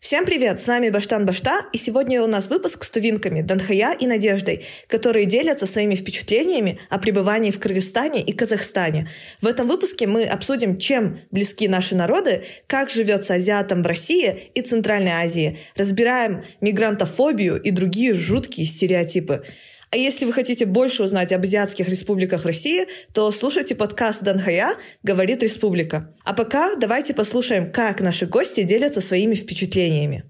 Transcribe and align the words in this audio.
Всем 0.00 0.24
привет, 0.24 0.62
с 0.62 0.66
вами 0.66 0.88
Баштан 0.88 1.26
Башта, 1.26 1.66
и 1.74 1.76
сегодня 1.76 2.22
у 2.22 2.26
нас 2.26 2.48
выпуск 2.48 2.84
с 2.84 2.90
тувинками 2.90 3.42
Данхая 3.42 3.94
и 3.94 4.06
Надеждой, 4.06 4.64
которые 4.88 5.26
делятся 5.26 5.66
своими 5.66 5.94
впечатлениями 5.94 6.80
о 6.88 6.98
пребывании 6.98 7.50
в 7.50 7.60
Кыргызстане 7.60 8.22
и 8.22 8.32
Казахстане. 8.32 9.10
В 9.42 9.46
этом 9.46 9.68
выпуске 9.68 10.06
мы 10.06 10.24
обсудим, 10.24 10.78
чем 10.78 11.20
близки 11.30 11.68
наши 11.68 11.94
народы, 11.94 12.44
как 12.66 12.88
живется 12.88 13.34
азиатам 13.34 13.82
в 13.82 13.86
России 13.86 14.50
и 14.54 14.62
Центральной 14.62 15.12
Азии, 15.12 15.58
разбираем 15.76 16.44
мигрантофобию 16.62 17.60
и 17.60 17.70
другие 17.70 18.14
жуткие 18.14 18.66
стереотипы. 18.66 19.44
А 19.92 19.96
если 19.96 20.24
вы 20.24 20.32
хотите 20.32 20.66
больше 20.66 21.02
узнать 21.02 21.32
об 21.32 21.42
азиатских 21.42 21.88
республиках 21.88 22.44
России, 22.44 22.86
то 23.12 23.28
слушайте 23.32 23.74
подкаст 23.74 24.22
Данхая 24.22 24.76
«Говорит 25.02 25.42
республика». 25.42 26.14
А 26.24 26.32
пока 26.32 26.76
давайте 26.76 27.12
послушаем, 27.12 27.72
как 27.72 28.00
наши 28.00 28.26
гости 28.26 28.62
делятся 28.62 29.00
своими 29.00 29.34
впечатлениями. 29.34 30.22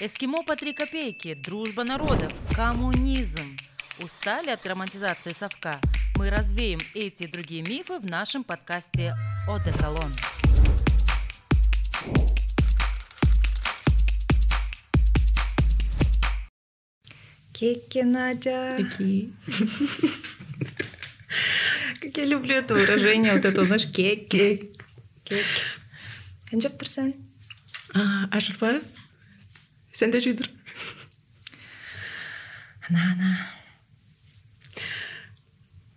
Эскимо 0.00 0.44
по 0.44 0.54
три 0.54 0.72
копейки, 0.72 1.34
дружба 1.34 1.82
народов, 1.82 2.32
коммунизм. 2.54 3.56
Устали 4.02 4.48
от 4.48 4.66
романтизации 4.66 5.34
совка? 5.38 5.78
Мы 6.16 6.30
развеем 6.30 6.80
эти 6.94 7.24
и 7.24 7.26
другие 7.26 7.62
мифы 7.62 7.98
в 7.98 8.06
нашем 8.06 8.44
подкасте 8.44 9.14
«Одеколон». 9.46 10.10
Кеки, 17.52 17.98
Надя. 17.98 18.74
Такие. 18.74 19.32
Как 22.00 22.16
я 22.16 22.24
люблю 22.24 22.54
это 22.54 22.72
выражение, 22.72 23.34
вот 23.34 23.44
это, 23.44 23.64
знаешь, 23.66 23.84
кеки. 23.84 24.72
Кеки. 25.24 25.44
Канчап 26.48 26.80
тұрсың? 26.80 27.12
А, 27.94 28.26
Ашырбас, 28.32 29.08
сен 29.92 30.10
де. 30.10 30.18
Ана, 32.88 33.12
ана. 33.12 33.59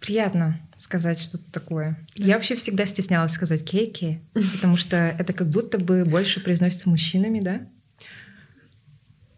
Приятно 0.04 0.60
сказать 0.76 1.18
что-то 1.18 1.50
такое. 1.50 2.06
Я 2.16 2.36
вообще 2.36 2.56
всегда 2.56 2.86
стеснялась 2.86 3.32
сказать 3.32 3.64
кейки, 3.64 4.22
потому 4.54 4.76
что 4.76 4.98
это 4.98 5.32
как 5.32 5.48
будто 5.50 5.78
бы 5.78 6.04
больше 6.04 6.42
произносится 6.42 6.90
мужчинами, 6.90 7.40
да? 7.40 7.62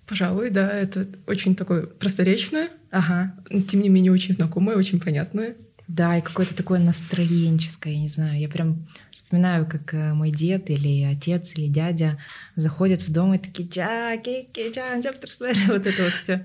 Пожалуй, 0.07 0.49
да, 0.49 0.71
это 0.71 1.07
очень 1.27 1.55
такое 1.55 1.85
просторечное, 1.85 2.69
Ага. 2.89 3.35
тем 3.69 3.81
не 3.81 3.89
менее 3.89 4.11
очень 4.11 4.33
знакомое, 4.33 4.75
очень 4.75 4.99
понятное. 4.99 5.55
Да, 5.87 6.17
и 6.17 6.21
какое-то 6.21 6.55
такое 6.55 6.79
настроенческое, 6.79 7.93
я 7.93 7.99
не 7.99 8.09
знаю. 8.09 8.39
Я 8.39 8.49
прям 8.49 8.87
вспоминаю, 9.11 9.67
как 9.67 9.93
э, 9.93 10.13
мой 10.13 10.31
дед 10.31 10.71
или 10.71 11.03
отец 11.03 11.53
или 11.55 11.67
дядя 11.67 12.17
заходят 12.55 13.03
в 13.03 13.11
дом 13.11 13.35
и 13.35 13.37
такие 13.37 13.69
«Ча, 13.69 14.17
кейки, 14.17 14.73
ча, 14.73 14.97
тұрсың?» 14.99 15.67
Вот 15.67 15.85
это 15.85 16.03
вот 16.05 16.15
все. 16.15 16.43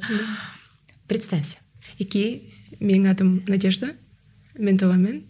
Представься. 1.07 1.57
Ики, 1.99 2.53
менің 2.81 3.11
атым 3.11 3.45
Надежда, 3.47 3.95
мен 4.61 4.79
Таламен. 4.79 5.23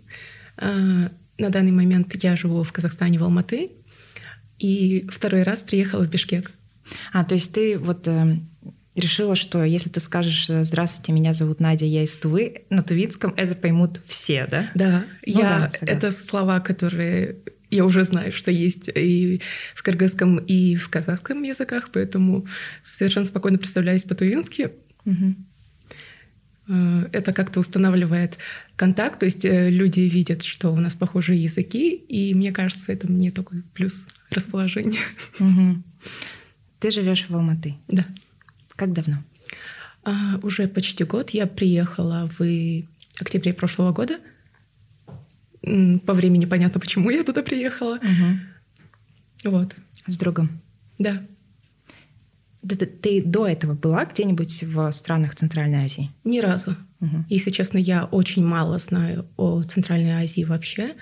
А, 0.56 1.11
На 1.39 1.48
данный 1.48 1.73
момент 1.73 2.14
я 2.23 2.36
живу 2.36 2.62
в 2.62 2.73
Казахстане, 2.73 3.19
в 3.19 3.25
Алматы. 3.25 3.70
И 4.59 5.06
второй 5.11 5.42
раз 5.42 5.62
приехала 5.62 6.05
в 6.05 6.11
Бишкек. 6.11 6.53
А, 7.12 7.25
то 7.25 7.34
есть 7.34 7.55
ты 7.55 7.78
вот 7.78 8.06
э, 8.09 8.37
решила, 8.95 9.37
что 9.37 9.64
если 9.64 9.89
ты 9.89 10.00
скажешь 10.00 10.50
э, 10.50 10.64
«Здравствуйте, 10.64 11.12
меня 11.12 11.33
зовут 11.33 11.61
Надя, 11.61 11.87
я 11.87 12.03
из 12.03 12.17
Тувы», 12.19 12.62
на 12.69 12.83
тувинском 12.83 13.33
это 13.37 13.55
поймут 13.55 14.00
все, 14.06 14.47
да? 14.50 14.70
Да, 14.75 15.05
Ну 15.27 15.33
я, 15.41 15.41
да, 15.41 15.69
согласна. 15.70 15.87
это 15.87 16.11
слова, 16.12 16.61
которые 16.61 17.37
я 17.70 17.84
уже 17.84 18.05
знаю, 18.05 18.33
что 18.33 18.50
есть 18.50 18.91
и 18.94 19.41
в 19.75 19.83
кыргызском, 19.83 20.39
и 20.39 20.75
в 20.75 20.88
казахском 20.88 21.43
языках, 21.44 21.91
поэтому 21.93 22.47
совершенно 22.84 23.25
спокойно 23.25 23.59
представляюсь 23.59 24.03
по-тувински. 24.03 24.72
Мгм. 25.05 25.47
Э, 26.70 27.08
Это 27.12 27.32
как-то 27.32 27.60
устанавливает 27.60 28.38
контакт, 28.76 29.19
то 29.19 29.26
есть 29.26 29.44
э, 29.44 29.70
люди 29.70 30.00
видят, 30.00 30.42
что 30.44 30.70
у 30.70 30.76
нас 30.76 30.94
похожие 30.94 31.42
языки, 31.42 31.91
и 31.94 32.32
мне 32.34 32.53
кажется, 32.53 32.92
это 32.92 33.08
мне 33.10 33.31
такой 33.32 33.62
плюс 33.75 34.06
расположения. 34.31 35.00
Мгм. 35.41 35.82
Ты 36.78 36.91
живешь 36.92 37.26
в 37.28 37.34
Алматы. 37.36 37.75
Да. 37.88 38.06
Как 38.76 38.92
давно? 38.92 39.16
А, 40.04 40.38
уже 40.42 40.66
почти 40.69 41.04
год 41.04 41.31
я 41.31 41.47
приехала 41.47 42.31
в 42.38 42.42
октябре 43.20 43.52
прошлого 43.52 43.92
года. 43.92 44.19
По 46.06 46.14
времени 46.14 46.47
понятно, 46.47 46.81
почему 46.81 47.10
я 47.10 47.22
туда 47.22 47.42
приехала. 47.42 47.98
Вот, 49.44 49.75
С 50.06 50.16
другом. 50.16 50.48
да. 50.98 51.22
Ты, 52.66 53.22
до 53.22 53.47
этого 53.47 53.75
была 53.75 54.04
где-нибудь 54.04 54.62
в 54.65 54.93
странах 54.93 55.34
Центральной 55.34 55.84
Азии? 55.84 56.10
Ни 56.25 56.41
разу. 56.41 56.76
Мгм. 57.00 57.26
Если 57.31 57.50
честно, 57.50 57.78
я 57.78 58.04
очень 58.04 58.44
мало 58.44 58.78
знаю 58.78 59.26
о 59.37 59.62
Центральной 59.62 60.22
Азии 60.22 60.44
вообще. 60.44 60.94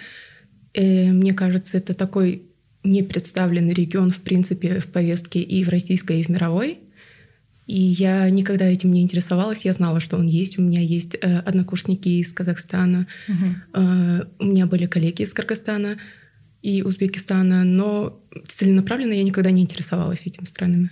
Э, 0.74 1.12
Мне 1.12 1.34
кажется, 1.34 1.78
это 1.78 1.94
такой 1.94 2.42
непредставленный 2.84 3.74
регион, 3.74 4.10
в 4.10 4.20
принципе, 4.20 4.80
в 4.80 4.86
повестке 4.86 5.40
и 5.40 5.64
в 5.64 5.68
российской, 5.68 6.20
и 6.20 6.22
в 6.22 6.28
мировой. 6.28 6.78
И 7.66 7.78
я 7.80 8.30
никогда 8.30 8.64
этим 8.64 8.92
не 8.92 9.02
интересовалась. 9.02 9.64
Я 9.64 9.72
знала, 9.74 10.00
что 10.00 10.16
он 10.16 10.26
есть. 10.26 10.58
У 10.58 10.62
меня 10.62 10.80
есть 10.80 11.16
э, 11.20 11.38
однокурсники 11.40 12.08
из 12.08 12.32
Казахстана. 12.32 13.06
Э, 13.74 14.22
У 14.38 14.44
меня 14.44 14.66
были 14.66 14.86
коллеги 14.86 15.22
из 15.22 15.34
Кыргызстана 15.34 15.98
и 16.62 16.82
Узбекистана. 16.82 17.64
Но 17.64 18.20
целенаправленно 18.46 19.12
я 19.12 19.24
никогда 19.24 19.50
не 19.50 19.62
интересовалась 19.62 20.24
этими 20.24 20.46
странами. 20.46 20.90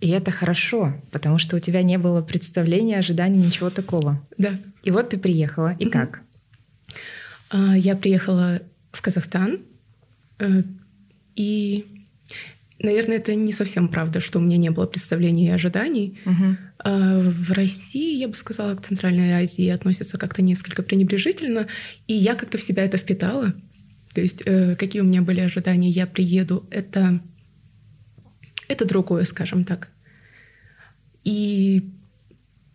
И 0.00 0.08
это 0.10 0.30
хорошо, 0.30 0.94
потому 1.10 1.38
что 1.38 1.56
у 1.56 1.60
тебя 1.60 1.82
не 1.82 1.98
было 1.98 2.22
представления, 2.22 2.98
ожиданий, 2.98 3.38
ничего 3.38 3.68
такого. 3.68 4.24
Да. 4.36 4.58
И 4.84 4.90
вот 4.90 5.08
ты 5.08 5.18
приехала. 5.18 5.74
И 5.78 5.86
как? 5.86 6.22
А, 7.50 7.76
Я 7.76 7.96
приехала 7.96 8.60
в 8.92 9.02
Казахстан, 9.02 9.60
э, 10.38 10.62
и, 11.34 11.86
наверное, 12.78 13.16
это 13.16 13.34
не 13.34 13.52
совсем 13.52 13.88
правда, 13.88 14.20
что 14.20 14.38
у 14.38 14.42
меня 14.42 14.56
не 14.56 14.70
было 14.70 14.86
представлений 14.86 15.46
и 15.46 15.50
ожиданий. 15.50 16.18
А 16.78 17.20
В 17.20 17.52
России, 17.52 18.16
я 18.18 18.28
бы 18.28 18.34
сказала, 18.34 18.74
к 18.76 18.82
Центральной 18.82 19.32
Азии 19.32 19.68
относятся 19.68 20.16
как-то 20.16 20.42
несколько 20.42 20.82
пренебрежительно, 20.84 21.66
и 22.06 22.14
я 22.14 22.36
как-то 22.36 22.56
в 22.56 22.62
себя 22.62 22.84
это 22.84 22.98
впитала. 22.98 23.52
То 24.14 24.20
есть 24.20 24.42
э, 24.46 24.76
какие 24.76 25.02
у 25.02 25.04
меня 25.04 25.22
были 25.22 25.40
ожидания, 25.40 25.90
я 25.90 26.06
приеду, 26.06 26.66
это, 26.70 27.20
это 28.68 28.84
другое, 28.84 29.24
скажем 29.24 29.64
так. 29.64 29.88
И 31.24 31.90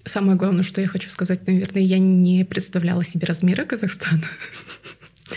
самое 0.05 0.37
главное, 0.37 0.63
что 0.63 0.81
я 0.81 0.87
хочу 0.87 1.09
сказать, 1.09 1.47
наверное, 1.47 1.81
я 1.81 1.99
не 1.99 2.43
представляла 2.45 3.03
себе 3.03 3.25
размеры 3.27 3.65
Казахстана. 3.65 4.23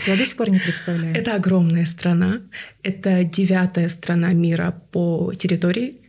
Я 0.05 0.15
до 0.15 0.25
сих 0.25 0.35
пор 0.35 0.49
не 0.49 0.59
представляю. 0.59 1.15
Это 1.15 1.35
огромная 1.35 1.85
страна. 1.85 2.41
Это 2.83 3.23
девятая 3.23 3.89
страна 3.89 4.33
мира 4.33 4.81
по 4.91 5.33
территории. 5.33 6.01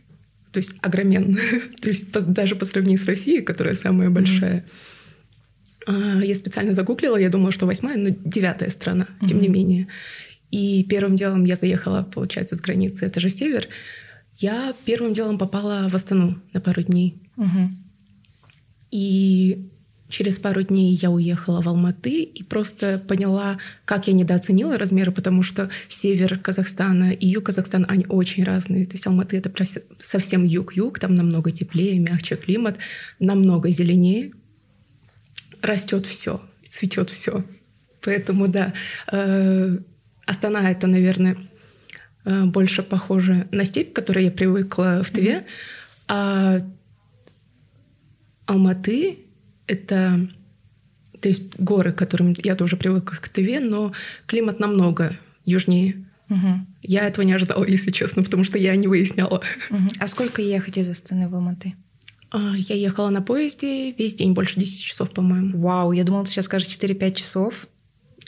То 0.51 0.57
есть 0.57 0.73
огроменная. 0.81 1.61
То 1.81 1.89
есть 1.89 2.11
даже 2.11 2.55
по 2.55 2.65
сравнению 2.65 2.99
с 2.99 3.07
Россией, 3.07 3.41
которая 3.41 3.75
самая 3.75 4.09
большая. 4.09 4.65
А, 5.87 6.23
Я 6.23 6.35
специально 6.35 6.73
загуглила, 6.73 7.17
я 7.17 7.29
думала, 7.29 7.51
что 7.51 7.65
восьмая, 7.65 7.97
но 7.97 8.09
девятая 8.09 8.69
страна, 8.69 9.07
тем 9.27 9.39
не 9.39 9.47
менее. 9.47 9.87
И 10.51 10.83
первым 10.83 11.15
делом 11.15 11.45
я 11.45 11.55
заехала, 11.55 12.03
получается, 12.03 12.55
с 12.55 12.61
границы, 12.61 13.05
это 13.05 13.19
же 13.19 13.29
север. 13.29 13.67
Я 14.39 14.73
первым 14.85 15.13
делом 15.13 15.37
попала 15.37 15.89
в 15.89 15.95
Астану 15.95 16.39
на 16.53 16.61
пару 16.61 16.81
дней. 16.81 17.21
Мгм. 17.35 17.77
И 18.89 19.69
через 20.07 20.37
пару 20.37 20.63
дней 20.63 20.95
я 20.95 21.11
уехала 21.11 21.61
в 21.61 21.67
Алматы 21.67 22.23
и 22.23 22.43
просто 22.43 23.03
поняла, 23.05 23.59
как 23.83 24.07
я 24.07 24.13
недооценила 24.13 24.77
размеры, 24.77 25.11
потому 25.11 25.43
что 25.43 25.69
север 25.89 26.39
Казахстана 26.39 27.11
и 27.11 27.27
юг 27.27 27.47
Казахстана, 27.47 27.85
они 27.89 28.05
очень 28.07 28.45
разные. 28.45 28.85
То 28.85 28.93
есть 28.93 29.05
Алматы— 29.05 29.37
это 29.39 29.51
совсем 29.99 30.45
юг-юг, 30.45 30.99
там 30.99 31.15
намного 31.15 31.51
теплее, 31.51 31.99
мягче 31.99 32.37
климат, 32.37 32.77
намного 33.19 33.69
зеленее. 33.69 34.31
Растет 35.61 36.05
все, 36.05 36.41
цветет 36.67 37.09
все. 37.09 37.43
Поэтому, 38.01 38.47
да, 38.47 38.73
э, 39.11 39.77
Астана— 40.25 40.71
это, 40.71 40.87
наверное, 40.87 41.35
больше 42.45 42.83
похоже 42.83 43.47
на 43.51 43.65
степь, 43.65 43.93
к 43.93 43.95
которой 43.95 44.25
я 44.25 44.31
привыкла 44.31 45.03
в 45.03 45.09
Тыве, 45.09 45.45
а 46.07 46.61
Алматы— 48.45 49.19
это 49.67 50.27
то 51.21 51.27
есть 51.27 51.55
горы, 51.59 51.91
к 51.91 51.97
которым 51.97 52.35
я 52.43 52.55
тоже 52.55 52.77
привыкла 52.77 53.15
к 53.15 53.29
Тыве, 53.29 53.59
но 53.59 53.91
климат 54.25 54.59
намного 54.59 55.17
южнее. 55.45 56.05
Мгм. 56.29 56.67
Я 56.81 57.07
этого 57.07 57.25
не 57.25 57.33
ожидала, 57.33 57.65
если 57.65 57.91
честно, 57.91 58.23
потому 58.23 58.43
что 58.43 58.57
я 58.57 58.75
не 58.75 58.87
выясняла. 58.87 59.41
Мгм. 59.69 59.89
А 59.99 60.07
сколько 60.07 60.41
ехать 60.41 60.77
из 60.77 60.89
Астаны 60.89 61.27
в 61.27 61.35
Алматы? 61.35 61.73
А, 62.31 62.53
Я 62.55 62.75
ехала 62.75 63.09
на 63.09 63.21
поезде 63.21 63.91
весь 63.91 64.13
день, 64.13 64.33
больше 64.33 64.59
10 64.59 64.81
часов, 64.83 65.11
по-моему. 65.11 65.59
Вау, 65.59 65.91
я 65.91 66.03
думала, 66.03 66.25
ты 66.25 66.31
сейчас 66.31 66.45
скажешь 66.45 66.67
4-5 66.67 67.15
часов. 67.15 67.67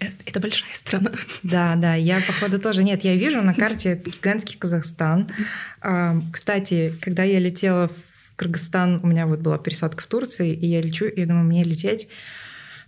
Это, 0.01 0.15
это 0.25 0.39
большая 0.39 0.73
страна. 0.73 1.11
Да, 1.43 1.75
да, 1.75 1.93
я, 1.95 2.19
походу, 2.25 2.59
тоже... 2.59 2.83
Нет, 2.83 3.03
я 3.03 3.15
вижу 3.15 3.41
на 3.41 3.53
карте 3.53 4.01
гигантский 4.03 4.57
Казахстан. 4.57 5.29
А, 5.79 6.19
Кстати, 6.33 6.93
когда 7.01 7.23
я 7.23 7.37
летела 7.39 7.87
в 7.87 8.35
Кыргызстан, 8.35 8.99
у 9.03 9.07
меня 9.07 9.27
вот 9.27 9.39
была 9.39 9.59
пересадка 9.59 10.03
в 10.03 10.07
Турции, 10.07 10.53
и 10.53 10.65
я 10.65 10.81
лечу, 10.81 11.05
и 11.05 11.25
думаю, 11.25 11.45
мне 11.45 11.63
лететь 11.63 12.07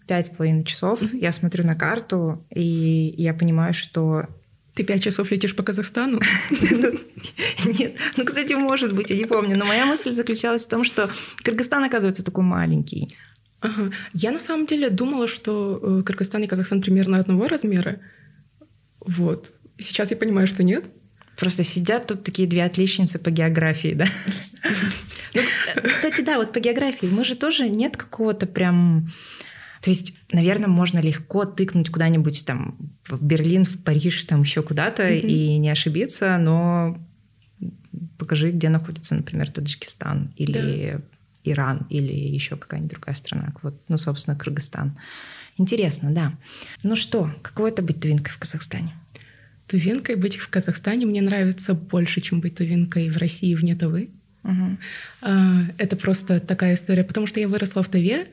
пять 0.07 0.25
с 0.25 0.29
половиной 0.29 0.65
часов. 0.65 1.01
Я 1.13 1.31
смотрю 1.31 1.65
на 1.65 1.75
карту, 1.75 2.43
и 2.49 3.13
я 3.15 3.33
понимаю, 3.33 3.73
что 3.75 4.25
Ты 4.73 4.83
пять 4.83 5.03
часов 5.03 5.29
летишь 5.29 5.55
по 5.55 5.61
Казахстану? 5.63 6.19
Ну, 6.49 7.71
Нет, 7.79 7.95
ну, 8.17 8.25
кстати, 8.25 8.53
может 8.53 8.93
быть, 8.93 9.11
я 9.11 9.15
не 9.15 9.25
помню. 9.25 9.55
Но 9.55 9.65
моя 9.65 9.85
мысль 9.85 10.11
заключалась 10.11 10.65
в 10.65 10.69
том, 10.69 10.83
что 10.83 11.09
Кыргызстан, 11.43 11.83
оказывается, 11.83 12.25
такой 12.25 12.43
маленький. 12.43 13.15
Ага. 13.63 13.91
Я 14.13 14.31
на 14.31 14.39
самом 14.39 14.65
деле 14.65 14.89
думала, 14.89 15.27
что 15.27 15.79
э, 15.81 16.03
Кыргызстан 16.03 16.43
и 16.43 16.47
Казахстан 16.47 16.81
примерно 16.81 17.17
одного 17.17 17.47
размера. 17.47 18.01
Вот. 18.99 19.51
Сейчас 19.79 20.11
я 20.11 20.17
понимаю, 20.17 20.47
что 20.47 20.63
нет. 20.63 20.83
Просто 21.37 21.63
сидят 21.63 22.07
тут 22.07 22.23
такие 22.23 22.47
две 22.47 22.63
отличницы 22.63 23.19
по 23.19 23.31
географии, 23.31 23.93
да? 23.95 24.05
Ну, 25.33 25.41
кстати, 25.81 26.21
да, 26.21 26.37
вот 26.37 26.53
по 26.53 26.59
географии 26.59 27.07
мы 27.07 27.23
же 27.23 27.35
тоже 27.35 27.69
нет 27.69 27.97
какого-то 27.97 28.45
прям... 28.45 29.09
То 29.81 29.89
есть, 29.89 30.13
наверное, 30.31 30.67
можно 30.67 30.99
легко 30.99 31.45
тыкнуть 31.45 31.89
куда-нибудь 31.89 32.45
там 32.45 32.77
в 33.07 33.23
Берлин, 33.23 33.65
в 33.65 33.83
Париж, 33.83 34.25
там 34.25 34.43
еще 34.43 34.61
куда-то 34.61 35.09
и 35.09 35.57
не 35.57 35.69
ошибиться, 35.69 36.37
но 36.37 36.97
покажи, 38.17 38.51
где 38.51 38.69
находится, 38.69 39.15
например, 39.15 39.51
Таджикистан 39.51 40.33
или 40.35 41.01
Иран 41.43 41.85
или 41.89 42.13
еще 42.13 42.55
какая-нибудь 42.55 42.91
другая 42.91 43.15
страна. 43.15 43.53
Вот, 43.61 43.81
ну, 43.87 43.97
собственно, 43.97 44.37
Кыргызстан. 44.37 44.97
Интересно, 45.57 46.11
да. 46.11 46.33
Ну 46.83 46.95
что, 46.95 47.33
каково 47.41 47.67
это 47.67 47.81
быть 47.81 47.99
тувинкой 47.99 48.31
в 48.33 48.39
Казахстане? 48.39 48.93
Тувинкой 49.67 50.15
быть 50.15 50.37
в 50.37 50.49
Казахстане 50.49 51.05
мне 51.05 51.21
нравится 51.21 51.73
больше, 51.73 52.21
чем 52.21 52.41
быть 52.41 52.55
тувинкой 52.55 53.09
в 53.09 53.17
России 53.17 53.55
вне 53.55 53.75
Тувы. 53.75 54.09
Мгм. 54.43 54.77
А, 55.21 55.61
Это 55.77 55.95
просто 55.95 56.39
такая 56.39 56.73
история, 56.73 57.03
потому 57.03 57.27
что 57.27 57.39
я 57.39 57.47
выросла 57.47 57.83
в 57.83 57.89
Туве. 57.89 58.27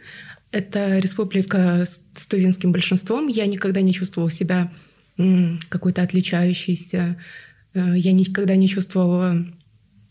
Это 0.50 0.98
республика 0.98 1.84
с 1.86 2.26
тувинским 2.26 2.72
большинством. 2.72 3.28
Я 3.28 3.46
никогда 3.46 3.80
не 3.80 3.92
чувствовала 3.92 4.30
себя 4.30 4.72
какой-то 5.68 6.02
отличающейся. 6.02 7.16
Э, 7.74 7.92
Я 7.96 8.12
никогда 8.12 8.56
не 8.56 8.68
чувствовала 8.68 9.46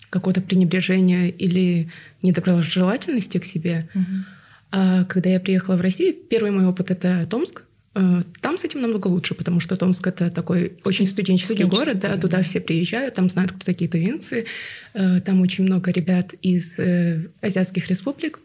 какого-то 0.09 0.41
пренебрежения 0.41 1.27
или 1.27 1.89
недоброжелательности 2.21 3.38
к 3.38 3.45
себе. 3.45 3.88
Мгм. 3.94 4.25
А 4.71 5.03
когда 5.06 5.29
я 5.29 5.39
приехала 5.39 5.77
в 5.77 5.81
Россию, 5.81 6.15
первый 6.29 6.51
мой 6.51 6.65
опыт— 6.65 6.91
это 6.91 7.25
Томск. 7.29 7.63
Э, 7.95 8.21
Там 8.41 8.57
с 8.57 8.63
этим 8.63 8.81
намного 8.81 9.07
лучше, 9.07 9.33
потому 9.33 9.59
что 9.59 9.75
Томск— 9.75 10.06
это 10.07 10.29
такой 10.29 10.73
очень 10.83 11.07
студенческий 11.07 11.56
студенческий 11.56 11.63
город, 11.65 12.00
да, 12.00 12.09
город, 12.09 12.21
туда 12.21 12.38
да. 12.38 12.44
все 12.44 12.59
приезжают, 12.59 13.15
там 13.15 13.29
знают, 13.29 13.51
кто 13.51 13.65
такие 13.65 13.89
тувинцы. 13.89 14.45
Э, 14.94 15.19
Там 15.21 15.41
очень 15.41 15.63
много 15.63 15.91
ребят 15.91 16.33
из 16.41 16.79
э, 16.79 17.29
азиатских 17.41 17.89
республик. 17.89 18.39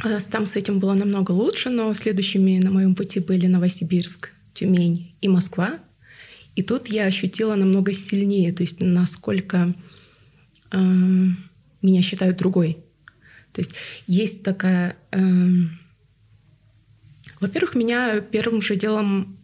А 0.00 0.20
Там 0.30 0.46
с 0.46 0.56
этим 0.56 0.78
было 0.78 0.94
намного 0.94 1.32
лучше, 1.32 1.70
но 1.70 1.92
следующими 1.92 2.60
на 2.60 2.70
моем 2.70 2.94
пути 2.94 3.20
были 3.20 3.48
Новосибирск, 3.48 4.30
Тюмень 4.54 5.12
и 5.20 5.28
Москва. 5.28 5.78
И 6.56 6.62
тут 6.62 6.88
я 6.88 7.04
ощутила 7.04 7.54
намного 7.54 7.92
сильнее, 7.92 8.52
то 8.52 8.62
есть 8.62 8.80
насколько 8.80 9.74
э, 10.72 10.78
меня 11.82 12.02
считают 12.02 12.36
другой. 12.36 12.78
То 13.52 13.60
есть 13.60 13.72
есть 14.06 14.42
такая... 14.42 14.96
эм, 15.10 15.78
Во-первых, 17.40 17.74
меня 17.74 18.20
первым 18.20 18.60
же 18.60 18.76
делом 18.76 19.36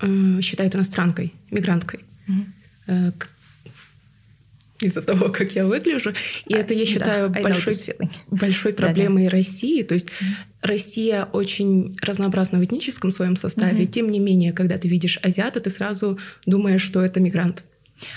э, 0.00 0.40
считают 0.42 0.74
иностранкой, 0.74 1.32
мигранткой. 1.50 2.00
Мгм. 2.26 2.52
Э, 2.86 3.12
Из-за 4.80 5.02
того, 5.02 5.30
как 5.30 5.52
я 5.52 5.66
выгляжу. 5.66 6.12
И 6.46 6.54
это, 6.54 6.74
я 6.74 6.84
Да, 6.84 6.86
считаю, 6.86 7.28
know 7.30 7.42
большой 7.42 7.74
большой 8.30 8.72
проблемой 8.74 9.28
России. 9.28 9.82
То 9.82 9.94
есть 9.94 10.08
Россия 10.60 11.24
очень 11.24 11.96
разнообразна 12.02 12.58
в 12.58 12.64
этническом 12.64 13.10
своем 13.10 13.36
составе. 13.36 13.82
Мгм. 13.82 13.90
Тем 13.90 14.10
не 14.10 14.18
менее, 14.18 14.52
когда 14.52 14.76
ты 14.76 14.88
видишь 14.88 15.18
азиата, 15.22 15.60
ты 15.60 15.70
сразу 15.70 16.18
думаешь, 16.44 16.82
что 16.82 17.00
это 17.02 17.20
мигрант. 17.20 17.62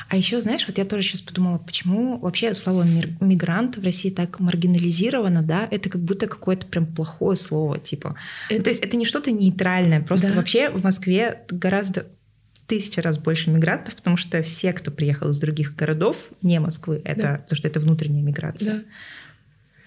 А 0.10 0.18
еще, 0.18 0.42
знаешь, 0.42 0.66
вот 0.68 0.78
я 0.78 0.86
тоже 0.86 1.04
сейчас 1.04 1.22
подумала, 1.22 1.58
почему 1.58 2.20
вообще 2.20 2.54
слово 2.54 2.84
мигрант 2.84 3.78
в 3.78 3.84
России 3.84 4.10
так 4.10 4.40
маргинализировано, 4.40 5.42
да? 5.42 5.68
Это 5.72 5.90
как 5.90 6.02
будто 6.02 6.28
какое-то 6.28 6.66
прям 6.68 6.86
плохое 6.86 7.38
слово, 7.38 7.80
типа. 7.80 8.16
Ну, 8.50 8.56
Это- 8.58 8.66
то 8.66 8.70
есть 8.72 8.84
это 8.84 8.98
не 8.98 9.06
что-то 9.06 9.32
нейтральное, 9.32 10.02
просто 10.02 10.28
Да. 10.30 10.34
вообще 10.36 10.70
в 10.70 10.84
Москве 10.84 11.44
гораздо 11.50 12.08
в 12.54 12.68
тысячи 12.68 13.00
раз 13.00 13.18
больше 13.18 13.50
мигрантов, 13.50 13.96
потому 13.96 14.18
что 14.18 14.44
все, 14.44 14.74
кто 14.74 14.92
приехал 14.92 15.30
из 15.30 15.40
других 15.40 15.76
городов, 15.76 16.18
не 16.42 16.60
Москвы, 16.60 17.02
это 17.04 17.22
Да. 17.22 17.34
потому 17.38 17.56
что 17.58 17.68
это 17.68 17.80
внутренняя 17.80 18.22
миграция. 18.24 18.74
Да. 18.74 18.82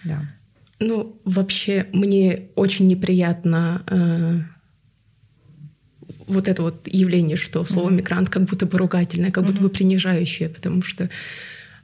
Да. 0.05 0.23
Ну, 0.81 1.21
вообще, 1.25 1.87
мне 1.93 2.49
очень 2.57 2.89
неприятно 2.89 3.83
э, 3.87 4.41
вот 6.33 6.49
это 6.49 6.63
вот 6.63 6.87
явление, 6.87 7.37
что 7.37 7.65
слово 7.65 7.91
мигрант 7.91 8.29
как 8.29 8.43
будто 8.45 8.67
бы 8.67 8.77
ругательное, 8.79 9.31
как 9.31 9.45
будто 9.45 9.61
бы 9.63 9.69
принижающее, 9.69 10.49
потому 10.49 10.83
что... 10.83 11.09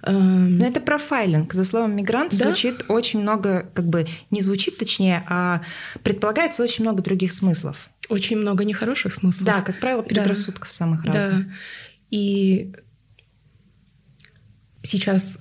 э, 0.02 0.12
Но 0.12 0.66
это 0.66 0.80
профайлинг. 0.80 1.54
За 1.54 1.64
словом 1.64 1.94
мигрант 1.96 2.36
Да. 2.36 2.46
звучит 2.46 2.84
очень 2.88 3.20
много, 3.20 3.70
как 3.74 3.86
бы 3.86 4.06
не 4.30 4.40
звучит 4.42 4.78
точнее, 4.78 5.24
а 5.28 5.62
предполагается 6.02 6.62
очень 6.62 6.84
много 6.84 7.02
других 7.02 7.32
смыслов. 7.32 7.88
очень 8.10 8.38
много 8.38 8.64
нехороших 8.64 9.12
смыслов. 9.12 9.44
Да, 9.46 9.60
как 9.60 9.78
правило, 9.80 10.02
Да. 10.02 10.08
предрассудков 10.08 10.72
самых 10.72 11.04
Да. 11.04 11.12
разных. 11.12 11.46
И 12.10 12.72
сейчас 14.82 15.40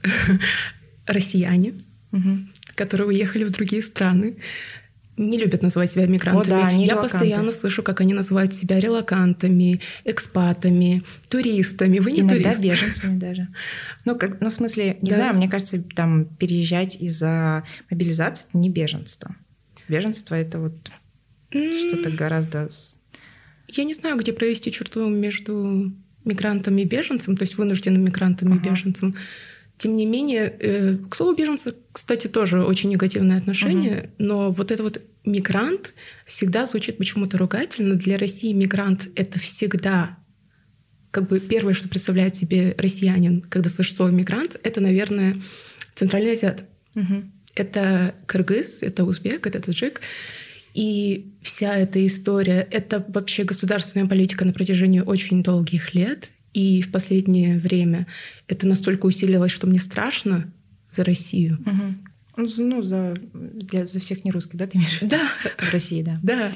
россияне, 1.05 1.73
Мгм. 2.11 2.49
которые 2.75 3.07
уехали 3.07 3.43
в 3.43 3.51
другие 3.51 3.81
страны, 3.81 4.37
не 5.17 5.37
любят 5.37 5.63
называть 5.63 5.89
себя 5.91 6.05
мигрантами. 6.07 6.45
О, 6.55 6.61
да, 6.61 6.67
они 6.67 6.85
Я 6.85 6.91
релаканты. 6.93 7.11
постоянно 7.13 7.51
слышу, 7.51 7.81
как 7.83 8.01
они 8.01 8.13
называют 8.13 8.53
себя 8.53 8.79
релакантами, 8.79 9.81
экспатами, 10.05 11.03
туристами. 11.27 11.99
Вы 11.99 12.11
не 12.11 12.19
Иногда 12.21 12.53
турист. 12.53 12.61
беженцами 12.61 13.17
даже. 13.17 13.47
Ну, 14.05 14.15
как, 14.17 14.39
ну, 14.41 14.49
в 14.49 14.53
смысле, 14.53 14.97
не 15.01 15.09
Да. 15.09 15.15
знаю, 15.15 15.35
мне 15.35 15.49
кажется, 15.49 15.81
там 15.95 16.25
переезжать 16.25 16.95
из-за 16.97 17.63
мобилизации 17.89 18.45
это 18.49 18.57
не 18.59 18.69
беженство. 18.69 19.35
Беженство 19.87 20.35
это 20.35 20.59
вот 20.59 20.75
М, 21.51 21.79
что-то 21.89 22.09
гораздо. 22.11 22.69
Я 23.69 23.83
не 23.83 23.93
знаю, 23.93 24.17
где 24.17 24.33
провести 24.33 24.71
черту 24.71 25.07
между 25.09 25.91
мигрантом 26.25 26.77
и 26.77 26.83
беженцем, 26.83 27.35
то 27.37 27.43
есть 27.43 27.57
вынужденным 27.57 28.03
мигрантом 28.03 28.53
и 28.53 28.57
Ага. 28.59 28.69
беженцем. 28.69 29.15
Тем 29.77 29.95
не 29.95 30.05
менее, 30.05 30.55
э, 30.59 30.97
к 31.09 31.15
слову, 31.15 31.35
беженцы, 31.35 31.75
кстати, 31.91 32.27
тоже 32.27 32.63
очень 32.63 32.89
негативное 32.89 33.37
отношение, 33.37 34.09
но 34.17 34.51
вот 34.51 34.71
это 34.71 34.81
вот 34.81 35.01
мигрант 35.23 35.93
всегда 36.25 36.65
звучит 36.65 36.97
почему-то 36.97 37.37
ругательно. 37.37 37.95
Для 37.95 38.17
России 38.17 38.53
мигрант— 38.53 39.09
это 39.15 39.39
всегда 39.39 40.17
как 41.11 41.29
бы 41.29 41.39
первое, 41.39 41.73
что 41.73 41.89
представляет 41.89 42.35
себе 42.35 42.75
россиянин, 42.77 43.41
когда 43.41 43.69
слышит 43.69 43.97
слово 43.97 44.09
мигрант, 44.09 44.59
это, 44.63 44.81
наверное, 44.81 45.37
центральный 45.95 46.33
азиат. 46.33 46.63
Мгм. 46.95 47.31
Это 47.55 48.13
кыргыз, 48.25 48.83
это 48.83 49.03
узбек, 49.03 49.47
это 49.47 49.61
таджик. 49.61 50.01
И 50.73 51.33
вся 51.41 51.75
эта 51.75 52.05
история— 52.05 52.67
это 52.71 53.03
вообще 53.07 53.43
государственная 53.43 54.07
политика 54.07 54.45
на 54.45 54.53
протяжении 54.53 54.99
очень 54.99 55.41
долгих 55.41 55.95
лет. 55.95 56.29
И 56.57 56.81
в 56.81 56.91
последнее 56.91 57.59
время 57.59 58.07
это 58.47 58.65
настолько 58.65 59.05
усилилось, 59.05 59.51
что 59.51 59.67
мне 59.67 59.79
страшно 59.79 60.51
за 60.89 61.03
Россию. 61.03 61.59
Мгм. 61.63 61.97
Ну, 62.35 62.81
за- 62.81 63.15
для, 63.33 63.85
за 63.85 63.99
всех 63.99 64.25
не 64.25 64.31
русских, 64.31 64.55
да, 64.57 64.65
ты 64.65 64.79
имеешь 64.79 64.97
в 64.97 65.01
виду? 65.03 65.17
Да, 65.17 65.29
В 65.69 65.71
России, 65.71 66.01
да. 66.01 66.19
да. 66.23 66.51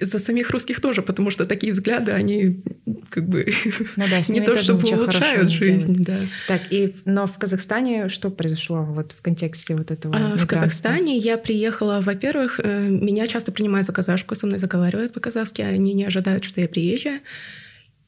За 0.00 0.20
самих 0.20 0.50
русских 0.50 0.80
тоже, 0.80 1.02
потому 1.02 1.32
что 1.32 1.44
такие 1.44 1.72
взгляды, 1.72 2.12
они 2.12 2.62
как 3.08 3.28
бы 3.28 3.52
Ну 3.96 4.04
да, 4.08 4.20
не 4.28 4.40
то 4.42 4.54
чтобы 4.62 4.88
улучшают 4.88 5.50
жизнь. 5.50 6.04
Да. 6.04 6.18
Так, 6.46 6.72
и, 6.72 6.94
но 7.04 7.26
в 7.26 7.36
Казахстане 7.36 8.08
что 8.08 8.30
произошло 8.30 8.84
вот 8.84 9.10
в 9.10 9.22
контексте 9.22 9.74
вот 9.74 9.90
этого 9.90 10.14
А, 10.16 10.36
В? 10.36 10.46
Казахстане 10.46 11.18
я 11.18 11.36
приехала, 11.36 12.00
во-первых, 12.00 12.60
э, 12.62 12.88
меня 12.88 13.26
часто 13.26 13.50
принимают 13.50 13.86
за 13.88 13.92
казашку, 13.92 14.36
со 14.36 14.46
мной 14.46 14.60
заговаривают 14.60 15.12
по-казахски, 15.12 15.62
они 15.62 15.94
не 15.94 16.04
ожидают, 16.04 16.44
что 16.44 16.60
я 16.60 16.68
приезжая. 16.68 17.20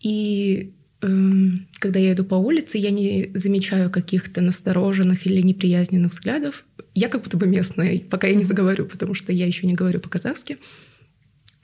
И 0.00 0.74
когда 1.00 2.00
я 2.00 2.12
иду 2.12 2.24
по 2.24 2.34
улице, 2.34 2.78
я 2.78 2.90
не 2.90 3.30
замечаю 3.34 3.90
каких-то 3.90 4.40
настороженных 4.40 5.26
или 5.26 5.40
неприязненных 5.40 6.10
взглядов. 6.10 6.64
Я 6.94 7.08
как 7.08 7.22
будто 7.22 7.36
бы 7.36 7.46
местная, 7.46 8.00
пока 8.00 8.26
я 8.26 8.34
не 8.34 8.44
заговорю, 8.44 8.86
потому 8.86 9.14
что 9.14 9.32
я 9.32 9.46
еще 9.46 9.66
не 9.66 9.74
говорю 9.74 10.00
по-казахски. 10.00 10.58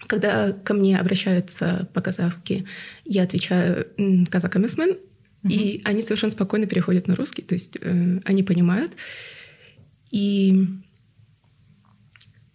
Когда 0.06 0.52
ко 0.52 0.74
мне 0.74 0.98
обращаются 0.98 1.88
по-казахски, 1.94 2.66
я 3.04 3.24
отвечаю 3.24 3.88
«М, 3.96 4.26
«казак 4.26 4.56
эмесмен», 4.56 4.98
и 5.48 5.82
они 5.84 6.02
совершенно 6.02 6.30
спокойно 6.30 6.66
переходят 6.66 7.06
на 7.08 7.16
русский, 7.16 7.42
то 7.42 7.54
есть 7.54 7.76
э, 7.80 8.20
они 8.24 8.42
понимают. 8.42 8.92
И 10.10 10.66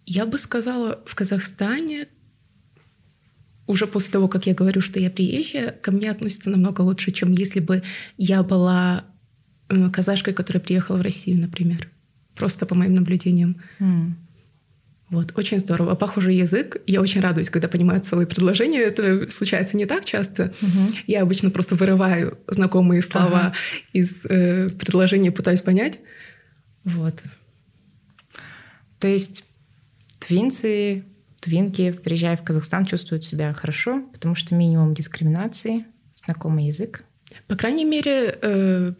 я 0.06 0.26
бы 0.26 0.38
сказала, 0.38 1.02
в 1.06 1.14
Казахстане 1.14 2.08
уже 3.70 3.86
после 3.86 4.12
того, 4.12 4.28
как 4.28 4.46
я 4.46 4.54
говорю, 4.54 4.80
что 4.80 4.98
я 4.98 5.10
приезжая, 5.10 5.70
ко 5.70 5.92
мне 5.92 6.10
относятся 6.10 6.50
намного 6.50 6.80
лучше, 6.80 7.12
чем 7.12 7.30
если 7.30 7.60
бы 7.60 7.82
я 8.16 8.42
была 8.42 9.04
э, 9.68 9.90
казашкой, 9.90 10.34
которая 10.34 10.60
приехала 10.60 10.98
в 10.98 11.02
Россию, 11.02 11.40
например. 11.40 11.88
Просто 12.34 12.66
по 12.66 12.74
моим 12.74 12.94
наблюдениям. 12.94 13.62
Mm. 13.78 14.12
Вот, 15.10 15.32
очень 15.36 15.60
здорово. 15.60 15.94
Похожий 15.94 16.36
язык. 16.36 16.78
Я 16.86 17.00
очень 17.00 17.20
радуюсь, 17.20 17.50
когда 17.50 17.68
понимаю 17.68 18.00
целые 18.00 18.26
предложения. 18.26 18.80
Это 18.80 19.30
случается 19.30 19.76
не 19.76 19.86
так 19.86 20.04
часто. 20.04 20.52
Угу. 20.62 20.96
Я 21.08 21.22
обычно 21.22 21.50
просто 21.50 21.74
вырываю 21.74 22.38
знакомые 22.46 23.02
слова 23.02 23.46
ага. 23.46 23.54
из 23.92 24.24
э, 24.26 24.68
предложения, 24.70 25.32
пытаюсь 25.32 25.62
понять. 25.62 25.98
Вот. 26.84 27.20
То 29.00 29.08
есть 29.08 29.42
твинцы, 30.20 31.04
твинки, 31.40 31.90
приезжая 31.92 32.36
в 32.36 32.42
Казахстан, 32.42 32.84
чувствуют 32.86 33.24
себя 33.24 33.52
хорошо, 33.52 34.02
потому 34.12 34.34
что 34.34 34.54
минимум 34.54 34.94
дискриминации, 34.94 35.86
знакомый 36.14 36.66
язык. 36.66 37.04
По 37.46 37.56
крайней 37.56 37.84
мере, 37.84 38.38
э, 38.40 38.92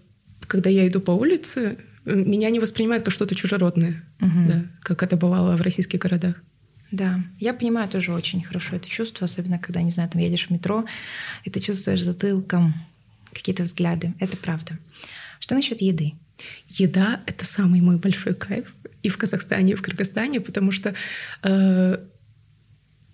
когда 0.46 0.70
я 0.70 0.88
иду 0.88 1.00
по 1.00 1.10
улице, 1.10 1.76
меня 2.04 2.50
не 2.50 2.60
воспринимают 2.60 3.04
как 3.04 3.12
что-то 3.12 3.34
чужеродное, 3.34 4.02
угу. 4.20 4.48
да, 4.48 4.64
как 4.82 5.02
это 5.02 5.16
бывало 5.16 5.56
в 5.56 5.62
российских 5.62 5.98
городах. 5.98 6.36
Да, 6.90 7.20
я 7.38 7.54
понимаю 7.54 7.88
тоже 7.88 8.12
очень 8.12 8.42
хорошо 8.42 8.76
это 8.76 8.88
чувство, 8.88 9.26
особенно 9.26 9.58
когда, 9.58 9.80
не 9.80 9.90
знаю, 9.90 10.08
там 10.10 10.20
едешь 10.20 10.48
в 10.48 10.50
метро, 10.50 10.84
и 11.44 11.50
ты 11.50 11.60
чувствуешь 11.60 12.02
затылком 12.02 12.74
какие-то 13.32 13.62
взгляды. 13.62 14.14
Это 14.18 14.36
правда. 14.36 14.76
Что 15.38 15.54
насчет 15.54 15.80
еды? 15.80 16.14
Еда— 16.68 17.20
это 17.26 17.44
самый 17.44 17.80
мой 17.80 17.96
большой 17.96 18.34
кайф 18.34 18.74
и 19.02 19.08
в 19.08 19.18
Казахстане, 19.18 19.72
и 19.72 19.76
в 19.76 19.82
Кыргызстане, 19.82 20.40
потому 20.40 20.72
что, 20.72 20.94
э, 21.42 21.98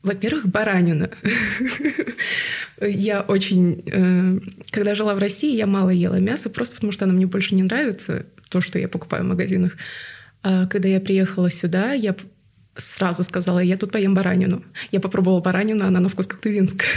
во-первых, 0.06 0.48
баранина. 0.48 1.10
Я 2.80 3.22
очень... 3.22 3.82
Э, 3.86 4.38
когда 4.70 4.94
жила 4.94 5.14
в 5.14 5.18
России, 5.18 5.56
я 5.56 5.66
мало 5.66 5.90
ела 5.90 6.20
мясо, 6.20 6.48
просто 6.48 6.76
потому 6.76 6.92
что 6.92 7.04
оно 7.04 7.14
мне 7.14 7.26
больше 7.26 7.54
не 7.54 7.62
нравится 7.62 8.26
то, 8.48 8.60
что 8.60 8.78
я 8.78 8.88
покупаю 8.88 9.25
в 9.25 9.28
магазинах. 9.28 9.72
А 10.42 10.66
когда 10.66 10.88
я 10.88 11.00
приехала 11.00 11.50
сюда, 11.50 11.92
я 11.92 12.14
сразу 12.76 13.22
сказала, 13.22 13.58
я 13.58 13.76
тут 13.76 13.92
поем 13.92 14.14
баранину. 14.14 14.62
Я 14.92 15.00
попробовала 15.00 15.40
баранину, 15.40 15.84
она 15.84 16.00
на 16.00 16.08
вкус 16.08 16.26
как 16.26 16.40
тувинская. 16.40 16.88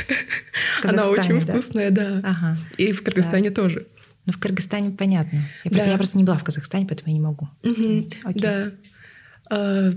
Она 0.84 1.08
очень 1.08 1.40
да? 1.40 1.54
вкусная, 1.54 1.92
да. 1.92 2.22
Ага. 2.24 2.58
И 2.78 2.92
в 2.92 3.02
Кыргызстане 3.02 3.50
да. 3.50 3.56
тоже. 3.56 3.88
Ну, 4.26 4.34
в 4.34 4.40
Кыргызстане 4.40 4.92
понятно. 4.92 5.42
Я, 5.64 5.72
да. 5.72 5.86
я 5.86 5.98
просто 5.98 6.18
не 6.18 6.24
была 6.24 6.38
в 6.38 6.44
Казахстане, 6.44 6.86
поэтому 6.86 7.08
я 7.08 7.14
не 7.14 7.20
могу. 7.20 7.50
Угу. 7.64 8.10
Да. 8.36 8.72
А, 9.50 9.92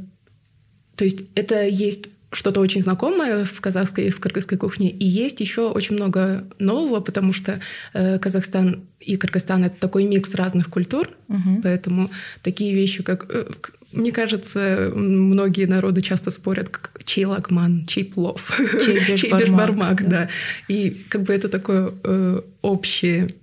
то 0.96 1.04
есть 1.04 1.24
это 1.34 1.66
есть 1.66 2.08
что-то 2.32 2.60
очень 2.60 2.80
знакомое 2.80 3.44
в 3.44 3.60
казахской 3.60 4.06
и 4.06 4.10
в 4.10 4.18
кыргызской 4.18 4.56
кухне. 4.56 4.90
И 4.90 5.04
есть 5.04 5.40
еще 5.40 5.70
очень 5.70 5.96
много 5.96 6.44
нового, 6.58 7.00
потому 7.00 7.32
что 7.32 7.60
э, 7.92 8.18
Казахстан 8.18 8.84
и 9.00 9.16
Кыргызстан— 9.16 9.64
это 9.66 9.78
такой 9.78 10.04
микс 10.04 10.34
разных 10.34 10.70
культур. 10.70 11.10
Угу. 11.28 11.60
Поэтому 11.62 12.10
такие 12.42 12.74
вещи, 12.74 13.02
как... 13.02 13.26
Э, 13.28 13.44
мне 13.92 14.10
кажется, 14.10 14.90
многие 14.94 15.66
народы 15.66 16.00
часто 16.00 16.30
спорят, 16.30 16.70
как 16.70 17.02
чей 17.04 17.26
лагман, 17.26 17.84
чей 17.86 18.06
плов, 18.06 18.58
чей 18.82 18.96
бешбармак, 19.38 20.08
да. 20.08 20.30
И 20.66 20.90
как 21.10 21.24
бы 21.24 21.34
это 21.34 21.50
такое 21.50 21.92
э, 22.02 22.40
общее 22.62 23.34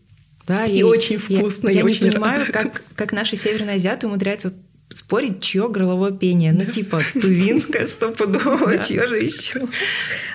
да, 0.49 0.65
и, 0.65 0.77
и 0.77 0.83
очень 0.83 1.19
вкусно. 1.19 1.69
Я, 1.69 1.79
я, 1.81 1.85
очень 1.85 2.05
не 2.05 2.11
понимаю, 2.11 2.47
как, 2.51 2.81
как 2.95 3.11
наши 3.11 3.35
северные 3.35 3.75
азиаты 3.75 4.07
умудряются 4.07 4.51
спорить, 4.89 5.41
чье 5.41 5.69
горловое 5.69 6.11
пение. 6.11 6.51
Ну, 6.51 6.65
типа, 6.65 7.01
тувинское 7.13 7.87
стопудово, 7.87 8.83
чье 8.83 9.07
же 9.07 9.19
еще. 9.19 9.67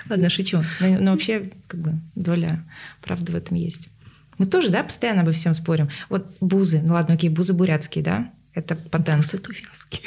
Ладно, 0.09 0.29
шучу. 0.29 0.61
Но 0.79 1.11
вообще, 1.11 1.51
как 1.67 1.79
бы, 1.81 1.93
доля 2.15 2.63
правды 3.01 3.31
в 3.31 3.35
этом 3.35 3.57
есть. 3.57 3.89
Мы 4.37 4.45
тоже, 4.45 4.69
да, 4.69 4.83
постоянно 4.83 5.21
обо 5.21 5.31
всем 5.31 5.53
спорим. 5.53 5.89
Вот 6.09 6.27
бузы, 6.41 6.81
ну 6.83 6.93
ладно, 6.93 7.15
окей, 7.15 7.29
бузы 7.29 7.53
бурятские, 7.53 8.03
да? 8.03 8.33
Это 8.53 8.75
патент. 8.75 9.17
Бузы 9.17 9.37
тувинские. 9.37 10.01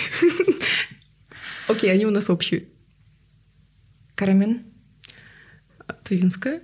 Окей, 1.69 1.93
они 1.93 2.07
у 2.07 2.11
нас 2.11 2.31
общие. 2.31 2.64
Карамин? 4.14 4.62
Тувинская. 6.05 6.62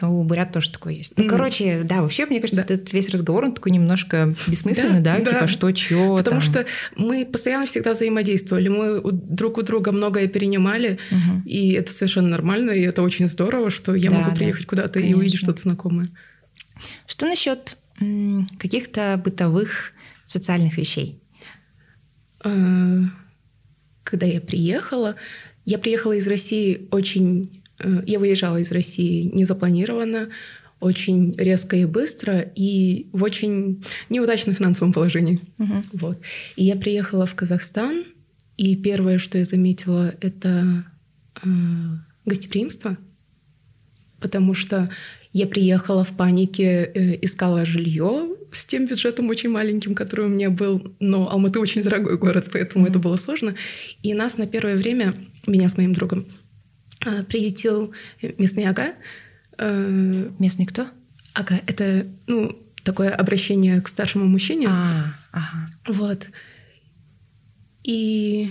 Ну, 0.00 0.20
у 0.20 0.24
бурят 0.24 0.52
тоже 0.52 0.70
такое 0.70 0.94
есть. 0.94 1.16
Ну, 1.16 1.24
mm. 1.24 1.28
короче, 1.28 1.82
да, 1.84 2.02
вообще, 2.02 2.26
мне 2.26 2.40
кажется, 2.40 2.64
да. 2.66 2.74
этот 2.74 2.92
весь 2.92 3.10
разговор, 3.10 3.44
он 3.44 3.54
такой 3.54 3.72
немножко 3.72 4.34
бессмысленный, 4.46 5.00
да, 5.00 5.18
да? 5.18 5.24
да. 5.24 5.30
типа 5.30 5.46
что, 5.46 5.70
чё. 5.72 6.16
Потому 6.16 6.40
там. 6.40 6.50
что 6.50 6.66
мы 6.96 7.26
постоянно 7.26 7.66
всегда 7.66 7.92
взаимодействовали, 7.92 8.68
мы 8.68 9.00
друг 9.02 9.58
у 9.58 9.62
друга 9.62 9.92
многое 9.92 10.28
перенимали, 10.28 10.98
угу. 11.10 11.42
и 11.44 11.72
это 11.72 11.92
совершенно 11.92 12.28
нормально, 12.28 12.70
и 12.70 12.82
это 12.82 13.02
очень 13.02 13.28
здорово, 13.28 13.70
что 13.70 13.94
я 13.94 14.10
да, 14.10 14.18
могу 14.18 14.34
приехать 14.36 14.62
да, 14.62 14.68
куда-то 14.68 14.94
конечно. 14.94 15.10
и 15.10 15.18
увидеть 15.18 15.40
что-то 15.40 15.60
знакомое. 15.60 16.08
Что 17.06 17.26
насчет 17.26 17.76
каких-то 18.58 19.20
бытовых 19.22 19.92
социальных 20.24 20.78
вещей? 20.78 21.20
А, 22.42 23.00
когда 24.02 24.26
я 24.26 24.40
приехала, 24.40 25.16
я 25.66 25.78
приехала 25.78 26.12
из 26.12 26.26
России 26.26 26.88
очень 26.90 27.50
Э, 27.50 27.59
я 28.06 28.18
выезжала 28.18 28.58
из 28.58 28.72
России 28.72 29.30
незапланированно, 29.32 30.28
очень 30.80 31.34
резко 31.36 31.76
и 31.76 31.84
быстро 31.84 32.40
и 32.40 33.08
в 33.12 33.22
очень 33.22 33.84
неудачном 34.08 34.54
финансовом 34.54 34.92
положении. 34.92 35.40
Угу. 35.58 35.74
Вот. 35.92 36.18
И 36.56 36.64
я 36.64 36.76
приехала 36.76 37.26
в 37.26 37.34
Казахстан, 37.34 38.04
и 38.56 38.76
первое, 38.76 39.18
что 39.18 39.38
я 39.38 39.44
заметила, 39.44 40.14
это 40.20 40.84
э, 41.42 41.48
гостеприимство, 42.24 42.96
потому 44.20 44.54
что 44.54 44.90
я 45.32 45.46
приехала 45.46 46.04
в 46.04 46.16
панике, 46.16 46.90
э, 46.94 47.18
искала 47.24 47.64
жилье 47.64 48.36
с 48.52 48.64
тем 48.64 48.86
бюджетом 48.86 49.28
очень 49.28 49.50
маленьким, 49.50 49.94
который 49.94 50.26
у 50.26 50.28
меня 50.28 50.50
был, 50.50 50.94
но 50.98 51.30
Алматы 51.30 51.60
очень 51.60 51.82
дорогой 51.82 52.18
город, 52.18 52.48
поэтому 52.52 52.84
mm 52.84 52.90
это 52.90 52.98
было 52.98 53.16
сложно. 53.16 53.54
И 54.02 54.12
нас 54.12 54.38
на 54.38 54.46
первое 54.46 54.76
время, 54.76 55.14
меня 55.46 55.68
с 55.68 55.76
моим 55.76 55.94
другом, 55.94 56.26
Э, 56.26 56.49
приютил 57.28 57.92
местный 58.38 58.66
ага. 58.66 58.94
Э, 59.58 60.30
местный 60.38 60.66
кто? 60.66 60.86
Ага, 61.34 61.60
это 61.66 62.06
ну, 62.26 62.58
такое 62.82 63.10
обращение 63.10 63.80
к 63.80 63.88
старшему 63.88 64.26
мужчине. 64.26 64.68
А, 64.68 65.14
ага. 65.32 65.68
Вот. 65.86 66.26
И 67.84 68.50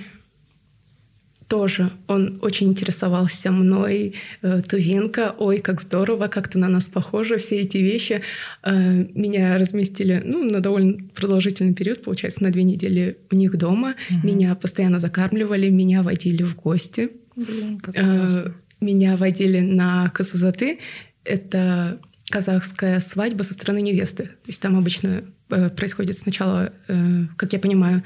тоже 1.49 1.91
он 2.07 2.37
очень 2.43 2.67
интересовался 2.67 3.51
мной, 3.51 4.13
э, 4.43 4.61
Тувенко, 4.61 5.35
ой, 5.39 5.57
как 5.59 5.81
здорово, 5.81 6.27
как 6.27 6.47
ты 6.47 6.59
на 6.59 6.69
нас 6.69 6.87
похожа, 6.87 7.37
все 7.37 7.61
эти 7.61 7.77
вещи. 7.77 8.21
Э, 8.63 9.05
меня 9.15 9.57
разместили 9.57 10.21
ну, 10.23 10.43
на 10.43 10.59
довольно 10.59 10.99
продолжительный 11.15 11.73
период, 11.73 12.03
получается, 12.03 12.43
на 12.43 12.51
две 12.51 12.63
недели 12.63 13.17
у 13.31 13.35
них 13.35 13.57
дома. 13.57 13.95
Угу. 14.11 14.27
Меня 14.27 14.53
постоянно 14.53 14.99
закармливали, 14.99 15.69
меня 15.69 16.03
водили 16.03 16.43
в 16.43 16.55
гости. 16.55 17.09
Блин, 17.45 17.79
как 17.79 17.97
э, 17.97 18.51
Меня 18.81 19.15
водили 19.15 19.59
на 19.61 20.09
Касузаты. 20.09 20.79
Это 21.23 21.99
казахская 22.29 22.99
свадьба 22.99 23.43
со 23.43 23.53
стороны 23.53 23.81
невесты. 23.81 24.23
То 24.23 24.47
есть 24.47 24.61
там 24.61 24.77
обычно 24.77 25.23
э, 25.49 25.69
происходит 25.69 26.17
сначала, 26.17 26.73
э, 26.87 27.25
как 27.37 27.53
я 27.53 27.59
понимаю, 27.59 28.03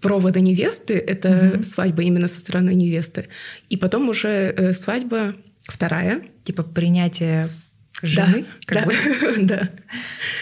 провода 0.00 0.40
невесты, 0.40 0.94
это 0.94 1.52
угу. 1.54 1.62
свадьба 1.62 2.02
именно 2.02 2.28
со 2.28 2.40
стороны 2.40 2.74
невесты. 2.74 3.28
И 3.68 3.76
потом 3.76 4.08
уже 4.08 4.72
свадьба 4.72 5.34
вторая. 5.68 6.22
Типа 6.44 6.64
принятие 6.64 7.48
жены? 8.02 8.44
Да, 8.44 8.46
как 8.66 8.78
да, 8.78 8.86
бы. 8.86 8.94
да. 9.46 9.70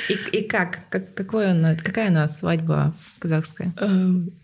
И, 0.09 0.39
и 0.39 0.43
как? 0.43 0.89
как 0.91 1.15
какой 1.15 1.51
она, 1.51 1.77
какая 1.77 2.09
она 2.09 2.29
свадьба 2.29 2.95
казахская? 3.19 3.75
Э, 3.79 3.89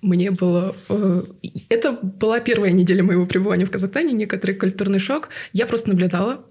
мне 0.02 0.30
было... 0.30 0.74
Э, 0.88 1.22
это 1.68 1.92
была 1.92 2.40
первая 2.40 2.72
неделя 2.72 3.02
моего 3.02 3.26
пребывания 3.26 3.64
в 3.64 3.70
Казахстане, 3.70 4.12
некоторый 4.12 4.54
культурный 4.54 4.98
шок. 4.98 5.30
Я 5.52 5.66
просто 5.66 5.90
наблюдала. 5.90 6.44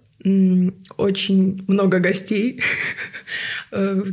Очень 0.98 1.64
много 1.68 2.00
гостей. 2.00 2.62
Э, 3.72 4.04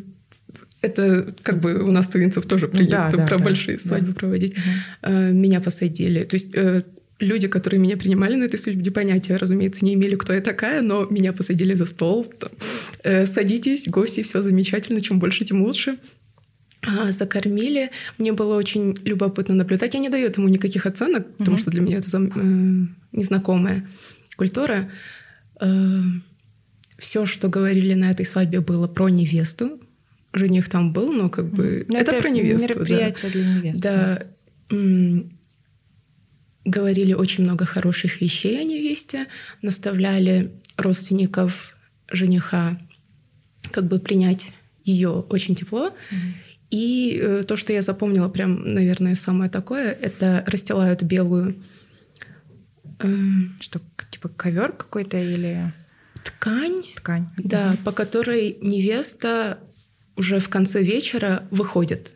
это 0.81 1.33
как 1.43 1.61
бы 1.61 1.85
у 1.85 1.93
нас 1.93 2.09
тувинцев 2.09 2.47
тоже 2.47 2.67
принято 2.67 3.11
да, 3.13 3.13
да, 3.13 3.27
про 3.27 3.39
да, 3.39 3.45
большие 3.45 3.77
да. 3.77 3.85
свадьбы 3.85 4.15
проводить. 4.15 4.57
Угу. 4.57 5.13
Меня 5.13 5.61
посадили. 5.61 6.25
То 6.25 6.35
есть 6.35 6.53
люди, 7.23 7.49
которые 7.49 7.81
меня 7.81 7.97
принимали 7.97 8.35
на 8.37 8.45
этой 8.45 8.59
службе, 8.59 8.91
понятия, 8.91 9.37
разумеется, 9.37 9.85
не 9.85 9.95
имели, 9.95 10.17
кто 10.17 10.35
я 10.35 10.41
такая, 10.41 10.83
но 10.83 11.05
меня 11.05 11.33
посадили 11.33 11.75
за 11.75 11.85
стол. 11.85 12.25
Там, 12.25 12.50
э, 13.02 13.26
садитесь, 13.26 13.88
гости, 13.88 14.23
все 14.23 14.43
замечательно, 14.43 15.00
чем 15.00 15.19
больше, 15.19 15.45
тем 15.45 15.62
лучше. 15.62 15.99
А, 16.85 17.12
закормили. 17.12 17.91
Мне 18.19 18.33
было 18.33 18.57
очень 18.57 18.99
любопытно 19.05 19.55
наблюдать. 19.55 19.95
Я 19.95 20.00
не 20.00 20.09
даю 20.09 20.26
этому 20.26 20.49
никаких 20.49 20.85
оценок, 20.85 21.26
mm-hmm. 21.26 21.37
потому 21.38 21.57
что 21.57 21.71
для 21.71 21.81
меня 21.81 21.99
это 21.99 22.09
э, 22.19 22.87
незнакомая 23.12 23.87
культура. 24.37 24.91
Э, 25.61 25.67
все, 26.99 27.25
что 27.25 27.49
говорили 27.49 27.95
на 27.95 28.11
этой 28.11 28.26
свадьбе, 28.26 28.61
было 28.61 28.88
про 28.88 29.09
невесту. 29.09 29.81
жених 30.33 30.69
там 30.69 30.93
был, 30.93 31.12
но 31.12 31.29
как 31.31 31.47
бы 31.50 31.85
Ну, 31.88 31.99
это, 31.99 32.19
про 32.21 32.31
невесту. 32.31 32.69
да. 32.69 32.75
Мероприятие 32.75 33.31
для 33.31 33.55
невесты. 33.55 33.83
Да. 33.83 34.23
Говорили 36.64 37.12
очень 37.12 37.45
много 37.45 37.64
хороших 37.64 38.21
вещей 38.21 38.61
о 38.61 38.64
невесте, 38.64 39.26
наставляли 39.62 40.52
родственников 40.76 41.76
жениха 42.11 42.78
как 43.71 43.87
бы 43.87 43.99
принять 43.99 44.52
ее 44.85 45.11
очень 45.11 45.54
тепло. 45.54 45.92
И 46.71 47.21
э, 47.23 47.42
то, 47.47 47.57
что 47.57 47.73
я 47.73 47.83
запомнила, 47.83 48.28
прям, 48.28 48.73
наверное, 48.73 49.14
самое 49.14 49.50
такое, 49.50 49.90
это 49.92 50.42
расстилают 50.47 51.02
белую 51.02 51.62
эм, 53.00 53.59
Что, 53.61 53.81
типа 54.11 54.31
ковер 54.31 54.73
какой-то 54.73 55.19
или 55.19 55.73
ткань, 56.25 56.83
ткань? 56.97 57.28
да, 57.37 57.76
по 57.85 57.92
которой 57.92 58.57
невеста 58.62 59.59
уже 60.16 60.38
в 60.38 60.49
конце 60.49 60.83
вечера 60.83 61.47
выходит. 61.50 62.11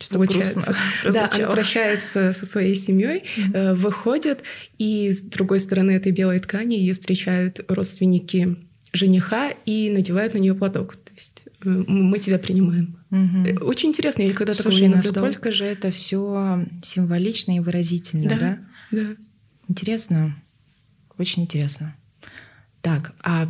Что 0.00 0.14
получается. 0.14 0.54
грустно 1.02 1.12
Да, 1.12 1.30
она 1.32 1.48
прощается 1.48 2.32
со 2.32 2.46
своей 2.46 2.74
семьей, 2.74 3.24
э, 3.52 3.74
выходит, 3.74 4.42
и 4.78 5.10
с 5.10 5.22
другой 5.22 5.60
стороны 5.60 5.92
этой 5.92 6.12
белой 6.12 6.38
ткани 6.40 6.74
ее 6.74 6.94
встречают 6.94 7.60
родственники 7.68 8.56
жениха 8.92 9.50
и 9.64 9.90
надевают 9.90 10.34
на 10.34 10.38
нее 10.38 10.54
платок. 10.54 10.96
То 10.96 11.12
есть 11.14 11.44
э, 11.64 11.68
мы 11.68 12.18
тебя 12.18 12.38
принимаем. 12.38 12.98
Э, 13.10 13.56
Очень 13.58 13.90
интересно, 13.90 14.22
я 14.22 14.28
никогда 14.28 14.54
такого 14.54 14.72
Слушай, 14.72 14.88
не 14.88 14.94
наблюдала. 14.94 15.26
насколько 15.26 15.52
же 15.52 15.64
это 15.64 15.90
все 15.90 16.64
символично 16.84 17.56
и 17.56 17.60
выразительно, 17.60 18.28
Да. 18.28 18.36
да? 18.38 18.58
Да. 18.92 19.16
Интересно. 19.68 20.36
Очень 21.18 21.42
интересно. 21.44 21.96
Так, 22.82 23.14
а 23.22 23.48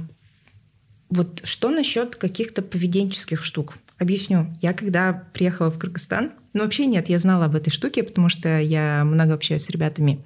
вот 1.09 1.43
что 1.45 1.71
насчет 1.71 2.17
каких-то 2.17 2.63
поведенческих 2.63 3.45
штук? 3.45 3.77
Объясню. 3.99 4.55
Я 4.61 4.75
когда 4.75 5.13
приехала 5.33 5.71
в 5.71 5.79
Кыргызстан, 5.79 6.33
ну 6.53 6.63
вообще 6.63 6.87
нет, 6.87 7.09
я 7.09 7.19
знала 7.19 7.47
об 7.47 7.55
этой 7.55 7.71
штуке, 7.71 8.03
потому 8.03 8.29
что 8.29 8.59
я 8.59 9.05
много 9.05 9.35
общаюсь 9.35 9.63
с 9.63 9.71
ребятами 9.71 10.25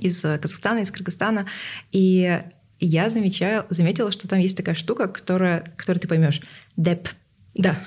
из 0.00 0.24
э, 0.24 0.38
Казахстана, 0.38 0.80
из 0.80 0.90
Кыргызстана, 0.90 1.46
и 1.92 2.42
я 2.80 3.10
замечаю, 3.10 3.66
заметила, 3.70 4.10
что 4.10 4.28
там 4.28 4.38
есть 4.38 4.56
такая 4.56 4.74
штука, 4.74 5.08
которая, 5.08 5.64
которую 5.76 6.00
ты 6.00 6.08
поймешь. 6.08 6.40
Деп. 6.76 7.08
Да. 7.54 7.78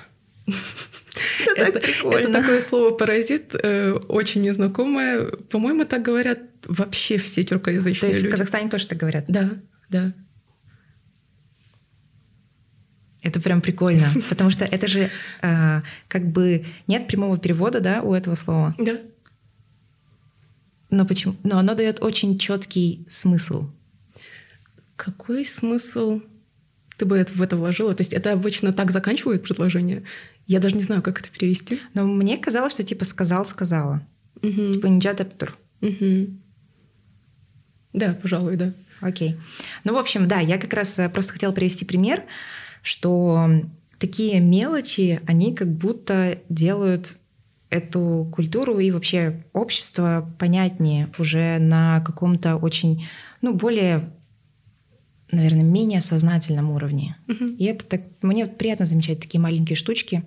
Это 1.55 1.79
это 1.79 2.31
такое 2.31 2.61
слово 2.61 2.91
паразит, 2.91 3.53
э, 3.53 3.93
очень 4.07 4.41
незнакомое. 4.41 5.25
По-моему, 5.49 5.85
так 5.85 6.01
говорят 6.01 6.39
вообще 6.65 7.17
все 7.17 7.43
То 7.43 7.49
тюркоязычные 7.49 8.09
есть 8.09 8.19
в 8.19 8.23
люди. 8.23 8.31
Казахстане 8.31 8.69
тоже 8.69 8.87
так 8.87 8.97
говорят. 8.97 9.25
Да, 9.27 9.49
да. 9.89 10.13
Это 13.21 13.39
прям 13.39 13.61
прикольно, 13.61 14.07
потому 14.29 14.49
что 14.51 14.65
это 14.65 14.87
же 14.87 15.09
э, 15.41 15.81
как 16.07 16.27
бы 16.31 16.65
нет 16.87 17.07
прямого 17.07 17.37
перевода, 17.37 17.79
да, 17.79 18.01
у 18.01 18.13
этого 18.13 18.35
слова, 18.35 18.75
Да. 18.79 18.97
но 20.89 21.05
почему? 21.05 21.35
Но 21.43 21.57
оно 21.59 21.73
дает 21.75 22.01
очень 22.01 22.37
четкий 22.39 23.05
смысл. 23.07 23.69
Какой 24.95 25.45
смысл 25.45 26.21
ты 26.97 27.05
бы 27.05 27.25
в 27.33 27.41
это 27.41 27.55
вложила? 27.57 27.93
То 27.93 28.01
есть 28.01 28.13
это 28.13 28.33
обычно 28.33 28.73
так 28.73 28.91
заканчивают 28.91 29.43
предложение? 29.43 30.03
Я 30.47 30.59
даже 30.59 30.75
не 30.75 30.83
знаю, 30.83 31.01
как 31.01 31.19
это 31.19 31.29
перевести. 31.29 31.79
Но 31.93 32.05
мне 32.05 32.37
казалось, 32.37 32.73
что 32.73 32.83
типа 32.83 33.05
сказал, 33.05 33.45
сказала, 33.45 34.05
Мгм. 34.41 34.73
типа 34.73 34.85
нинджа-тептур. 34.87 35.57
Мгм. 35.81 36.41
Да, 37.93 38.13
пожалуй, 38.21 38.55
да. 38.57 38.73
Окей. 39.01 39.37
Ну, 39.83 39.93
в 39.93 39.97
общем, 39.97 40.27
да, 40.27 40.39
я 40.39 40.57
как 40.59 40.73
раз 40.73 40.97
э, 40.99 41.09
просто 41.09 41.33
хотела 41.33 41.51
привести 41.51 41.85
пример, 41.85 42.23
что 42.81 43.49
такие 43.99 44.39
мелочи, 44.39 45.21
они 45.27 45.53
как 45.55 45.71
будто 45.71 46.39
делают 46.49 47.17
эту 47.69 48.29
культуру 48.33 48.79
и 48.79 48.91
вообще 48.91 49.43
общество 49.53 50.29
понятнее 50.37 51.09
уже 51.17 51.57
на 51.59 52.01
каком-то 52.01 52.57
очень, 52.57 53.07
ну, 53.41 53.53
более, 53.53 54.11
наверное, 55.31 55.63
менее 55.63 56.01
сознательном 56.01 56.71
уровне. 56.71 57.15
Мгм. 57.27 57.55
И 57.55 57.63
это 57.65 57.85
так, 57.85 58.01
мне 58.21 58.45
приятно 58.45 58.85
замечать 58.85 59.21
такие 59.21 59.39
маленькие 59.39 59.77
штучки. 59.77 60.23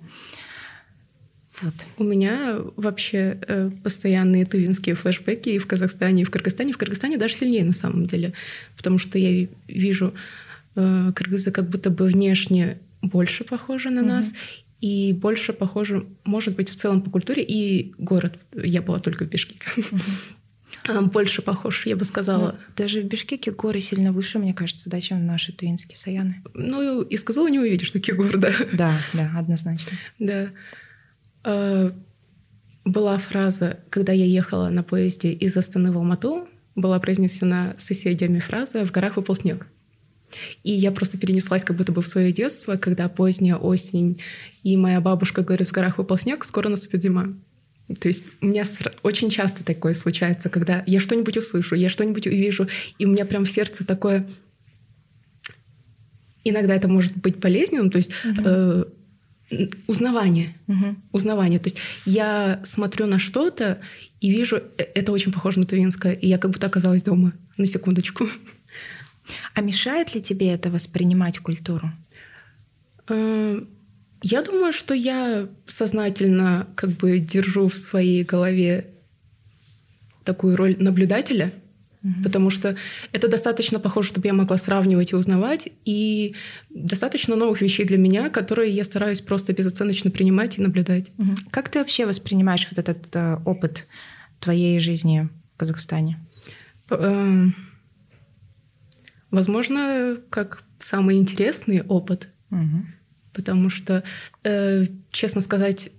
Вот. 1.61 1.73
У 1.97 2.03
меня 2.03 2.57
вообще 2.75 3.37
э, 3.47 3.71
постоянные 3.83 4.45
тувинские 4.45 4.95
флешбеки 4.95 5.49
и 5.49 5.59
в 5.59 5.67
Казахстане, 5.67 6.23
и 6.23 6.25
в 6.25 6.31
Кыргызстане. 6.31 6.73
В 6.73 6.77
Кыргызстане 6.77 7.17
даже 7.17 7.35
сильнее 7.35 7.63
на 7.63 7.73
самом 7.73 8.07
деле, 8.07 8.33
потому 8.75 8.97
что 8.97 9.17
я 9.17 9.31
ви- 9.31 9.49
вижу 9.67 10.13
кыргызы 10.75 11.51
как 11.51 11.69
будто 11.69 11.89
бы 11.89 12.05
внешне 12.05 12.79
больше 13.01 13.43
похожи 13.43 13.89
на 13.89 14.01
нас 14.01 14.33
и 14.81 15.13
больше 15.13 15.53
похожи, 15.53 16.05
может 16.25 16.55
быть, 16.55 16.69
в 16.69 16.75
целом 16.75 17.01
по 17.01 17.09
культуре 17.09 17.43
и 17.43 17.93
город. 17.97 18.37
Я 18.53 18.81
была 18.81 18.99
только 18.99 19.25
в 19.25 19.29
Бишкеке. 19.29 19.67
А, 20.87 21.01
Больше 21.01 21.41
похож, 21.41 21.85
я 21.87 21.95
бы 21.95 22.03
сказала. 22.03 22.51
Ну, 22.51 22.73
даже 22.75 23.01
в 23.01 23.05
Бишкеке 23.05 23.51
горы 23.51 23.79
сильно 23.79 24.11
выше, 24.11 24.37
мне 24.37 24.53
кажется, 24.53 24.89
да, 24.89 25.01
чем 25.01 25.25
наши 25.25 25.51
туинские 25.51 25.97
саяны. 25.97 26.43
Ну, 26.53 27.01
и 27.01 27.17
сказала, 27.17 27.47
не 27.47 27.59
увидишь 27.59 27.91
таких 27.91 28.17
гор, 28.17 28.37
да. 28.37 28.53
Да, 28.73 28.99
да, 29.13 29.31
однозначно. 29.35 29.97
Да. 30.19 30.49
Э, 31.43 31.91
Была 32.83 33.17
фраза, 33.17 33.79
когда 33.89 34.13
я 34.13 34.25
ехала 34.25 34.69
на 34.69 34.83
поезде 34.83 35.31
из 35.31 35.57
Астаны 35.57 35.91
в 35.91 35.97
Алмату, 35.97 36.47
была 36.75 36.99
произнесена 36.99 37.73
соседями 37.79 38.39
фраза 38.39 38.85
«в 38.85 38.91
горах 38.91 39.15
выпал 39.15 39.35
снег». 39.35 39.65
И 40.63 40.71
я 40.71 40.91
просто 40.91 41.17
перенеслась 41.17 41.63
как 41.63 41.77
будто 41.77 41.91
бы 41.91 42.01
в 42.01 42.07
свое 42.07 42.31
детство, 42.31 42.77
когда 42.77 43.09
поздняя 43.09 43.55
осень, 43.55 44.19
и 44.63 44.77
моя 44.77 45.01
бабушка 45.01 45.41
говорит 45.41 45.67
«в 45.69 45.71
горах 45.71 45.97
выпал 45.97 46.17
снег, 46.17 46.43
скоро 46.45 46.69
наступит 46.69 47.01
зима». 47.03 47.27
То 47.99 48.07
есть 48.07 48.25
у 48.41 48.47
меня 48.47 48.63
очень 49.03 49.29
часто 49.29 49.63
такое 49.63 49.93
случается, 49.93 50.49
когда 50.49 50.83
я 50.87 50.99
что-нибудь 50.99 51.37
услышу, 51.37 51.75
я 51.75 51.89
что-нибудь 51.89 52.25
увижу, 52.25 52.67
и 52.97 53.05
у 53.05 53.09
меня 53.09 53.25
прям 53.25 53.45
в 53.45 53.51
сердце 53.51 53.85
такое... 53.85 54.27
Иногда 56.43 56.75
это 56.75 56.87
может 56.87 57.15
быть 57.17 57.37
болезненным, 57.37 57.89
то 57.89 57.97
есть 57.97 58.11
э, 58.23 58.85
м, 59.51 59.69
узнавание 59.87 60.55
Мгм. 60.67 61.01
узнавание. 61.11 61.59
То 61.59 61.67
есть 61.67 61.77
я 62.05 62.59
смотрю 62.63 63.07
на 63.07 63.17
что-то 63.17 63.79
и 64.19 64.29
вижу, 64.29 64.57
э, 64.57 64.83
это 64.93 65.11
очень 65.11 65.31
похоже 65.31 65.59
на 65.59 65.65
тувинское, 65.65 66.13
и 66.13 66.27
я 66.27 66.37
как 66.37 66.51
будто 66.51 66.67
оказалась 66.67 67.01
дома 67.03 67.33
на 67.57 67.65
секундочку. 67.65 68.29
А 69.53 69.61
мешает 69.61 70.15
ли 70.15 70.21
тебе 70.21 70.47
это 70.53 70.69
воспринимать 70.69 71.39
культуру? 71.39 71.91
Э, 73.07 73.61
Я 74.21 74.41
думаю, 74.41 74.73
что 74.73 74.93
я 74.93 75.47
сознательно 75.67 76.67
как 76.75 76.91
бы 76.91 77.19
держу 77.19 77.67
в 77.67 77.75
своей 77.75 78.23
голове 78.23 78.87
такую 80.23 80.55
роль 80.55 80.75
наблюдателя, 80.79 81.51
потому 82.23 82.49
что 82.51 82.75
это 83.13 83.27
достаточно 83.27 83.79
похоже, 83.79 84.09
чтобы 84.09 84.27
я 84.27 84.33
могла 84.33 84.57
сравнивать 84.57 85.11
и 85.11 85.15
узнавать, 85.15 85.69
и 85.85 86.35
достаточно 86.69 87.35
новых 87.35 87.61
вещей 87.61 87.85
для 87.85 87.97
меня, 87.97 88.29
которые 88.29 88.71
я 88.71 88.83
стараюсь 88.83 89.21
просто 89.21 89.53
безоценочно 89.53 90.11
принимать 90.11 90.57
и 90.57 90.61
наблюдать. 90.61 91.11
Как 91.51 91.69
ты 91.69 91.79
вообще 91.79 92.05
воспринимаешь 92.05 92.67
вот 92.69 92.79
этот 92.79 93.15
э, 93.15 93.37
опыт 93.45 93.87
твоей 94.39 94.79
жизни 94.79 95.29
в 95.55 95.57
Казахстане? 95.57 96.19
Эм, 96.89 97.55
Возможно, 99.35 100.17
как 100.29 100.63
самый 100.79 101.17
интересный 101.17 101.81
опыт, 101.81 102.29
Мгм. 102.51 102.87
потому 103.33 103.69
что, 103.69 104.01
э, 104.45 104.85
честно 105.11 105.41
сказать, 105.41 105.89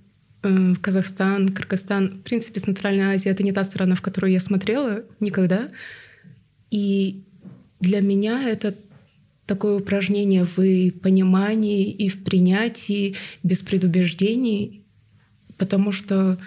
э, 0.43 0.75
Казахстан, 0.81 1.51
Кыргызстан, 1.51 2.21
в 2.21 2.23
принципе, 2.23 2.61
Центральная 2.61 3.13
Азия— 3.15 3.31
это 3.33 3.43
не 3.43 3.53
та 3.53 3.63
страна, 3.65 3.95
в 3.95 4.01
которую 4.01 4.33
я 4.33 4.41
смотрела 4.41 5.03
никогда. 5.21 5.69
И 6.71 7.25
для 7.79 8.01
меня 8.01 8.49
это 8.49 8.75
такое 9.45 9.77
упражнение 9.77 10.45
в 10.45 10.91
понимании 11.01 11.91
и 11.91 12.09
в 12.09 12.25
принятии 12.25 13.17
без 13.43 13.61
предубеждений, 13.61 14.83
потому 15.59 15.93
что 15.93 16.39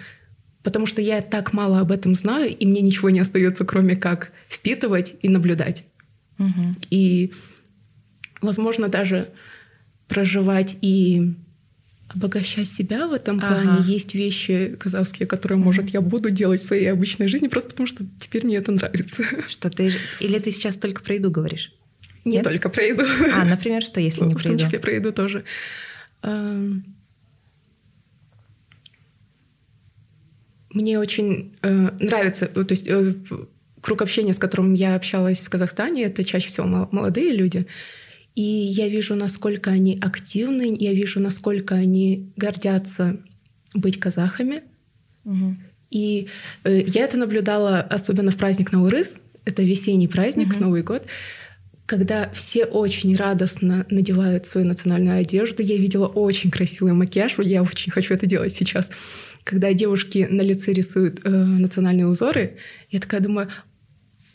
потому 0.62 0.86
что 0.86 1.00
я 1.00 1.22
так 1.22 1.52
мало 1.52 1.78
об 1.78 1.92
этом 1.92 2.14
знаю, 2.16 2.54
и 2.54 2.66
мне 2.66 2.80
ничего 2.82 3.10
не 3.10 3.20
остается, 3.20 3.64
кроме 3.64 3.96
как 3.96 4.32
впитывать 4.48 5.14
и 5.22 5.28
наблюдать. 5.28 5.84
И, 6.90 7.32
возможно, 8.40 8.88
даже 8.88 9.30
проживать 10.08 10.76
и 10.82 11.34
обогащать 12.08 12.68
себя 12.68 13.06
в 13.06 13.12
этом 13.12 13.38
Ага. 13.38 13.46
плане. 13.62 13.82
Есть 13.84 14.14
вещи 14.14 14.76
казахские, 14.78 15.26
которые, 15.28 15.58
может, 15.58 15.90
я 15.90 16.00
буду 16.00 16.30
делать 16.30 16.60
в 16.60 16.66
своей 16.66 16.86
обычной 16.90 17.28
жизни, 17.28 17.46
просто 17.48 17.70
потому 17.70 17.86
что 17.86 18.04
теперь 18.18 18.44
мне 18.44 18.56
это 18.56 18.72
нравится. 18.72 19.22
Что 19.48 19.70
ты... 19.70 19.92
Или 20.18 20.38
ты 20.40 20.50
сейчас 20.50 20.76
только 20.76 21.02
про 21.02 21.14
еду 21.14 21.30
говоришь? 21.30 21.72
Не 22.24 22.36
Нет? 22.36 22.44
только 22.44 22.68
про 22.68 22.82
еду. 22.84 23.04
А, 23.32 23.44
например, 23.44 23.82
что 23.82 24.00
если 24.00 24.24
не 24.24 24.32
в 24.32 24.36
про 24.36 24.42
том 24.42 24.52
еду? 24.52 24.64
числе 24.64 24.78
про 24.80 24.92
еду 24.94 25.12
тоже. 25.12 25.44
Эм, 26.22 26.96
Мне 30.72 30.98
очень 31.00 31.52
э, 31.62 31.90
нравится, 31.98 32.46
то 32.46 32.64
есть 32.70 32.86
э, 32.86 33.14
круг 33.80 34.02
общения, 34.02 34.32
с 34.32 34.38
которым 34.38 34.74
я 34.74 34.94
общалась 34.94 35.40
в 35.40 35.48
Казахстане, 35.50 36.04
это 36.04 36.24
чаще 36.24 36.48
всего 36.48 36.66
мол- 36.66 36.88
молодые 36.90 37.32
люди. 37.32 37.66
И 38.34 38.42
я 38.42 38.88
вижу, 38.88 39.14
насколько 39.16 39.70
они 39.70 39.98
активны, 40.00 40.76
я 40.78 40.92
вижу, 40.92 41.20
насколько 41.20 41.74
они 41.74 42.32
гордятся 42.36 43.18
быть 43.74 43.98
казахами. 43.98 44.62
Мгм. 45.24 45.58
И 45.90 46.28
э, 46.64 46.82
я 46.86 47.04
это 47.04 47.16
наблюдала 47.16 47.80
особенно 47.80 48.30
в 48.30 48.36
праздник 48.36 48.72
Наурыз, 48.72 49.20
это 49.44 49.62
весенний 49.62 50.08
праздник, 50.08 50.48
Мгм. 50.48 50.60
Новый 50.60 50.82
год, 50.82 51.04
когда 51.86 52.30
все 52.32 52.64
очень 52.64 53.16
радостно 53.16 53.84
надевают 53.90 54.46
свою 54.46 54.66
национальную 54.66 55.18
одежду. 55.20 55.62
Я 55.62 55.76
видела 55.76 56.06
очень 56.06 56.50
красивый 56.50 56.92
макияж, 56.92 57.34
я 57.38 57.62
очень 57.62 57.90
хочу 57.90 58.14
это 58.14 58.26
делать 58.26 58.52
сейчас. 58.52 58.92
Когда 59.42 59.72
девушки 59.72 60.28
на 60.30 60.42
лице 60.42 60.72
рисуют 60.72 61.20
э, 61.24 61.28
национальные 61.28 62.06
узоры, 62.06 62.58
я 62.90 63.00
такая 63.00 63.20
думаю, 63.20 63.48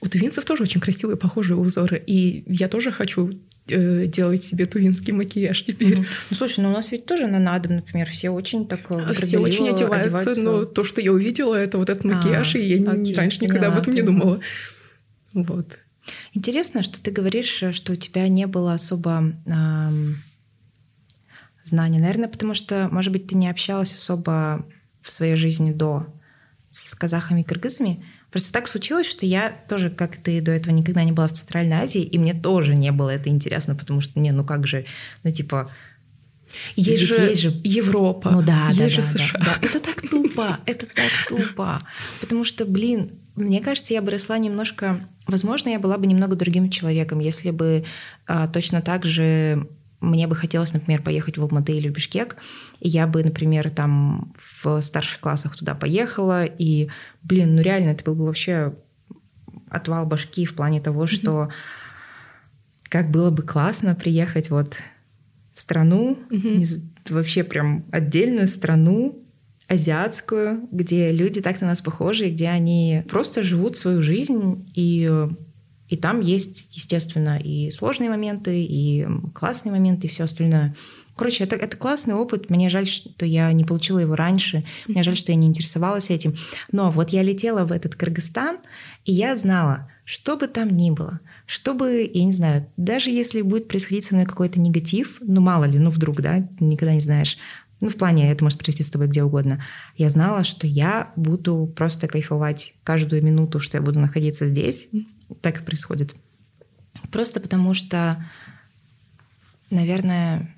у 0.05 0.09
тувинцев 0.09 0.45
тоже 0.45 0.63
очень 0.63 0.79
красивые, 0.79 1.17
похожие 1.17 1.57
узоры. 1.57 2.01
И 2.05 2.43
я 2.47 2.67
тоже 2.69 2.91
хочу 2.91 3.39
э, 3.67 4.05
делать 4.05 4.43
себе 4.43 4.65
тувинский 4.65 5.13
макияж 5.13 5.63
теперь. 5.63 5.95
Мгм. 5.95 6.05
Ну, 6.29 6.37
слушай, 6.37 6.59
ну 6.61 6.69
у 6.69 6.73
нас 6.73 6.91
ведь 6.91 7.05
тоже 7.05 7.27
на 7.27 7.39
надом, 7.39 7.77
например, 7.77 8.09
все 8.09 8.29
очень 8.29 8.67
так 8.67 8.91
э, 8.91 9.05
А 9.09 9.13
Все 9.13 9.39
очень 9.39 9.65
горделиво 9.65 9.95
одеваются, 9.95 10.41
но 10.41 10.65
то, 10.65 10.83
что 10.83 11.01
я 11.01 11.11
увидела, 11.11 11.55
это 11.55 11.77
вот 11.77 11.89
этот 11.89 12.03
макияж, 12.05 12.55
А, 12.55 12.59
и 12.59 12.75
я 12.75 12.91
окей, 12.91 13.15
раньше 13.15 13.43
никогда 13.43 13.67
об 13.67 13.77
этом 13.79 13.93
не 13.93 14.03
думала. 14.03 14.39
Вот. 15.33 15.79
Интересно, 16.33 16.83
что 16.83 17.01
ты 17.01 17.11
говоришь, 17.11 17.63
э, 17.63 17.71
что 17.71 17.93
у 17.93 17.95
тебя 17.95 18.27
не 18.27 18.45
было 18.45 18.73
особо 18.75 19.33
ам, 19.47 20.17
знаний. 21.63 21.99
Наверное, 21.99 22.29
потому 22.29 22.53
что, 22.53 22.89
может 22.91 23.11
быть, 23.11 23.27
ты 23.27 23.35
не 23.35 23.49
общалась 23.49 23.93
особо 23.95 24.67
в 25.01 25.09
своей 25.09 25.35
жизни 25.35 25.71
до 25.71 26.07
с 26.69 26.93
казахами 26.93 27.41
и 27.41 27.43
кыргызами. 27.43 28.03
Просто 28.35 28.51
так 28.51 28.67
случилось, 28.67 29.07
что 29.07 29.25
я 29.25 29.49
тоже, 29.69 29.89
как 29.89 30.17
ты 30.17 30.41
до 30.41 30.51
этого, 30.51 30.73
никогда 30.73 31.05
не 31.05 31.13
была 31.13 31.29
в 31.29 31.31
Центральной 31.31 31.77
Азии, 31.77 32.01
и 32.01 32.17
мне 32.17 32.33
тоже 32.33 32.75
не 32.75 32.91
было 32.91 33.11
это 33.11 33.29
интересно, 33.29 33.75
потому 33.75 34.01
что, 34.01 34.19
не, 34.19 34.33
ну 34.33 34.43
как 34.43 34.67
же, 34.67 34.83
ну 35.23 35.31
типа, 35.31 35.71
Есть 36.75 36.89
Ведь 37.03 37.15
же, 37.15 37.23
есть 37.29 37.41
же- 37.43 37.53
Европа, 37.63 38.31
Ну 38.31 38.41
да, 38.41 38.71
да, 38.75 38.83
есть 38.83 38.95
же 38.95 39.01
да, 39.03 39.07
да, 39.13 39.19
США. 39.19 39.39
да. 39.39 39.57
Это 39.61 39.79
так 39.79 40.01
тупо, 40.01 40.59
это 40.65 40.85
так 40.85 41.11
тупо. 41.29 41.79
Потому 42.19 42.43
что, 42.43 42.65
блин, 42.65 43.11
мне 43.37 43.61
кажется, 43.61 43.93
я 43.93 44.01
бы 44.01 44.11
росла 44.11 44.37
немножко... 44.37 44.99
Возможно, 45.27 45.69
я 45.69 45.79
была 45.79 45.97
бы 45.97 46.05
немного 46.05 46.35
другим 46.35 46.69
человеком, 46.69 47.19
если 47.19 47.51
бы 47.51 47.85
а, 48.27 48.49
точно 48.49 48.81
так 48.81 49.05
же 49.05 49.65
мне 49.99 50.27
бы 50.27 50.35
хотелось, 50.35 50.73
например, 50.73 51.01
поехать 51.01 51.37
в 51.37 51.41
Алматы 51.41 51.73
или 51.73 51.89
в 51.89 51.93
Бишкек, 51.93 52.37
и 52.79 52.89
я 52.89 53.07
бы, 53.07 53.23
например, 53.23 53.69
там 53.69 54.33
в 54.61 54.81
старших 54.81 55.19
классах 55.19 55.55
туда 55.55 55.75
поехала, 55.75 56.45
и, 56.45 56.89
блин, 57.23 57.55
ну 57.55 57.61
реально, 57.61 57.89
это 57.89 58.03
был 58.03 58.15
бы 58.15 58.25
вообще 58.25 58.73
отвал 59.69 60.05
башки 60.05 60.45
в 60.45 60.55
плане 60.55 60.81
того, 60.81 61.07
что 61.07 61.49
как 62.83 63.09
было 63.09 63.31
бы 63.31 63.43
классно 63.43 63.95
приехать 63.95 64.49
вот 64.49 64.77
в 65.53 65.61
страну, 65.61 66.19
вообще 67.09 67.43
прям 67.43 67.85
отдельную 67.91 68.47
страну, 68.47 69.21
азиатскую, 69.67 70.67
где 70.71 71.09
люди 71.09 71.41
так 71.41 71.59
на 71.61 71.67
нас 71.67 71.81
похожи, 71.81 72.29
где 72.29 72.49
они 72.49 73.03
просто 73.09 73.41
живут 73.43 73.77
свою 73.77 74.01
жизнь, 74.01 74.69
и, 74.75 75.27
и 75.87 75.97
там 75.97 76.21
есть, 76.21 76.67
естественно, 76.71 77.37
и 77.37 77.71
сложные 77.71 78.09
моменты, 78.09 78.63
и 78.63 79.07
классные 79.33 79.71
моменты, 79.71 80.07
и 80.07 80.09
все 80.09 80.23
остальное. 80.23 80.75
Короче, 81.15 81.43
это, 81.45 81.55
это 81.55 81.77
классный 81.77 82.13
опыт. 82.13 82.49
Мне 82.49 82.69
жаль, 82.69 82.87
что 82.87 83.25
я 83.25 83.51
не 83.53 83.63
получила 83.63 83.99
его 83.99 84.15
раньше. 84.15 84.65
Мне 84.87 85.03
жаль, 85.03 85.15
что 85.15 85.31
я 85.31 85.37
не 85.37 85.47
интересовалась 85.47 86.09
этим. 86.09 86.35
Но 86.71 86.91
вот 86.91 87.09
я 87.09 87.21
летела 87.21 87.65
в 87.65 87.71
этот 87.71 87.95
Кыргызстан, 87.95 88.57
и 89.05 89.13
я 89.13 89.35
знала, 89.35 89.89
что 90.03 90.35
бы 90.35 90.47
там 90.47 90.69
ни 90.69 90.91
было, 90.91 91.21
что 91.45 91.73
бы, 91.73 92.09
я 92.13 92.25
не 92.25 92.31
знаю, 92.31 92.67
даже 92.77 93.09
если 93.09 93.41
будет 93.41 93.67
происходить 93.67 94.05
со 94.05 94.13
мной 94.13 94.25
какой-то 94.25 94.59
негатив, 94.59 95.17
ну 95.21 95.41
мало 95.41 95.63
ли, 95.63 95.79
ну 95.79 95.89
вдруг, 95.89 96.21
да, 96.21 96.47
никогда 96.59 96.93
не 96.93 96.99
знаешь, 96.99 97.37
ну, 97.81 97.89
в 97.89 97.95
плане, 97.95 98.31
это 98.31 98.43
может 98.43 98.59
произойти 98.59 98.83
с 98.83 98.89
тобой 98.89 99.07
где 99.07 99.23
угодно. 99.23 99.63
Я 99.97 100.09
знала, 100.09 100.43
что 100.43 100.65
я 100.65 101.11
буду 101.15 101.71
просто 101.75 102.07
кайфовать 102.07 102.73
каждую 102.83 103.23
минуту, 103.23 103.59
что 103.59 103.77
я 103.77 103.81
буду 103.81 103.99
находиться 103.99 104.47
здесь. 104.47 104.87
Так 105.41 105.61
и 105.61 105.63
происходит. 105.63 106.15
Просто 107.11 107.39
потому 107.39 107.73
что, 107.73 108.25
наверное, 109.69 110.55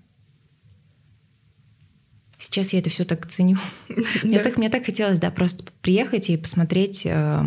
сейчас 2.38 2.74
я 2.74 2.80
это 2.80 2.90
все 2.90 3.04
так 3.04 3.28
ценю. 3.28 3.58
Мне 4.24 4.40
так, 4.40 4.58
мне 4.58 4.70
так 4.70 4.86
хотелось, 4.86 5.20
да, 5.20 5.32
просто 5.32 5.64
приехать 5.82 6.30
и 6.30 6.38
посмотреть, 6.38 7.04
э, 7.06 7.44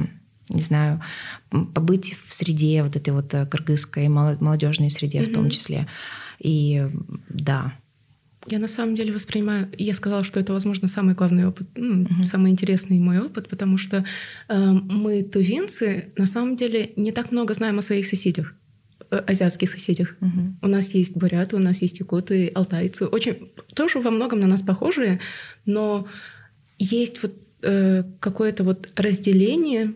не 0.49 0.63
знаю, 0.63 1.01
побыть 1.51 2.17
в 2.27 2.35
среде 2.35 2.83
вот 2.83 2.97
этой 2.97 3.11
вот 3.11 3.33
э, 3.35 3.47
кыргызской 3.47 4.09
молодежной 4.09 4.91
среде 4.91 5.23
в 5.23 5.33
том 5.33 5.51
числе. 5.51 5.87
И 6.39 6.89
да, 7.29 7.75
Я 8.47 8.59
на 8.59 8.69
самом 8.69 8.95
деле 8.95 9.13
воспринимаю, 9.13 9.69
я 9.77 9.93
сказала, 9.95 10.25
что 10.25 10.41
это, 10.41 10.53
возможно, 10.53 10.89
самый 10.89 11.15
главный 11.15 11.47
опыт, 11.47 11.69
ну, 11.77 12.03
Мгм. 12.09 12.25
самый 12.25 12.51
интересный 12.53 12.99
мой 12.99 13.19
опыт, 13.21 13.49
потому 13.49 13.77
что 13.77 14.05
э, 14.49 14.71
мы, 14.73 15.23
тувинцы, 15.23 16.05
на 16.17 16.27
самом 16.27 16.57
деле 16.57 16.93
не 16.97 17.13
так 17.13 17.33
много 17.33 17.53
знаем 17.55 17.79
о 17.79 17.83
своих 17.83 18.07
соседях, 18.07 18.55
э, 19.11 19.17
азиатских 19.19 19.69
соседях. 19.71 20.17
Мгм. 20.21 20.59
У 20.63 20.69
нас 20.69 20.95
есть 20.95 21.17
буряты, 21.19 21.57
у 21.57 21.59
нас 21.59 21.83
есть 21.83 22.01
якуты, 22.01 22.51
алтайцы, 22.55 23.07
очень 23.07 23.51
тоже 23.75 24.01
во 24.01 24.11
многом 24.11 24.41
на 24.41 24.47
нас 24.47 24.63
похожие, 24.63 25.21
но 25.67 26.07
есть 26.79 27.23
вот 27.23 27.35
э, 27.63 28.05
какое-то 28.21 28.65
вот 28.65 28.89
разделение. 28.97 29.93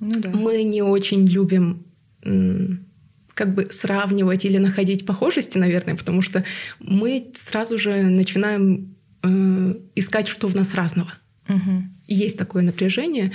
ну 0.00 0.12
да. 0.20 0.30
Мы 0.30 0.64
не 0.64 0.82
очень 0.82 1.28
любим 1.28 1.84
м, 2.24 2.86
как 3.34 3.54
бы 3.54 3.68
сравнивать 3.70 4.44
или 4.44 4.58
находить 4.58 5.06
похожести, 5.06 5.58
наверное, 5.58 5.94
потому 5.94 6.22
что 6.22 6.44
мы 6.80 7.30
сразу 7.34 7.78
же 7.78 8.02
начинаем 8.02 8.94
э, 9.22 9.74
искать, 9.94 10.28
что 10.28 10.48
в 10.48 10.54
нас 10.54 10.74
разного. 10.74 11.12
Мгм. 11.48 11.96
И 12.06 12.14
есть 12.14 12.38
такое 12.38 12.62
напряжение, 12.62 13.32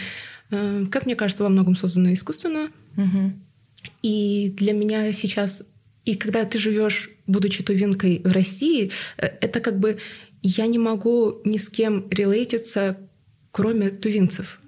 э, 0.51 0.85
как 0.91 1.05
мне 1.05 1.15
кажется, 1.15 1.43
во 1.43 1.49
многом 1.49 1.75
создано 1.75 2.13
искусственно. 2.13 2.69
Мгм. 2.95 3.41
И 4.03 4.53
для 4.57 4.73
меня 4.73 5.11
сейчас, 5.13 5.67
и 6.05 6.15
когда 6.15 6.45
ты 6.45 6.59
живешь, 6.59 7.09
будучи 7.25 7.63
тувинкой 7.63 8.21
в 8.23 8.31
России, 8.31 8.91
э, 9.17 9.27
это 9.41 9.59
как 9.59 9.79
бы 9.79 9.97
я 10.41 10.67
не 10.67 10.77
могу 10.77 11.41
ни 11.43 11.57
с 11.57 11.69
кем 11.69 12.07
релейтиться, 12.09 12.97
кроме 13.51 13.89
тувинцев, 13.89 14.59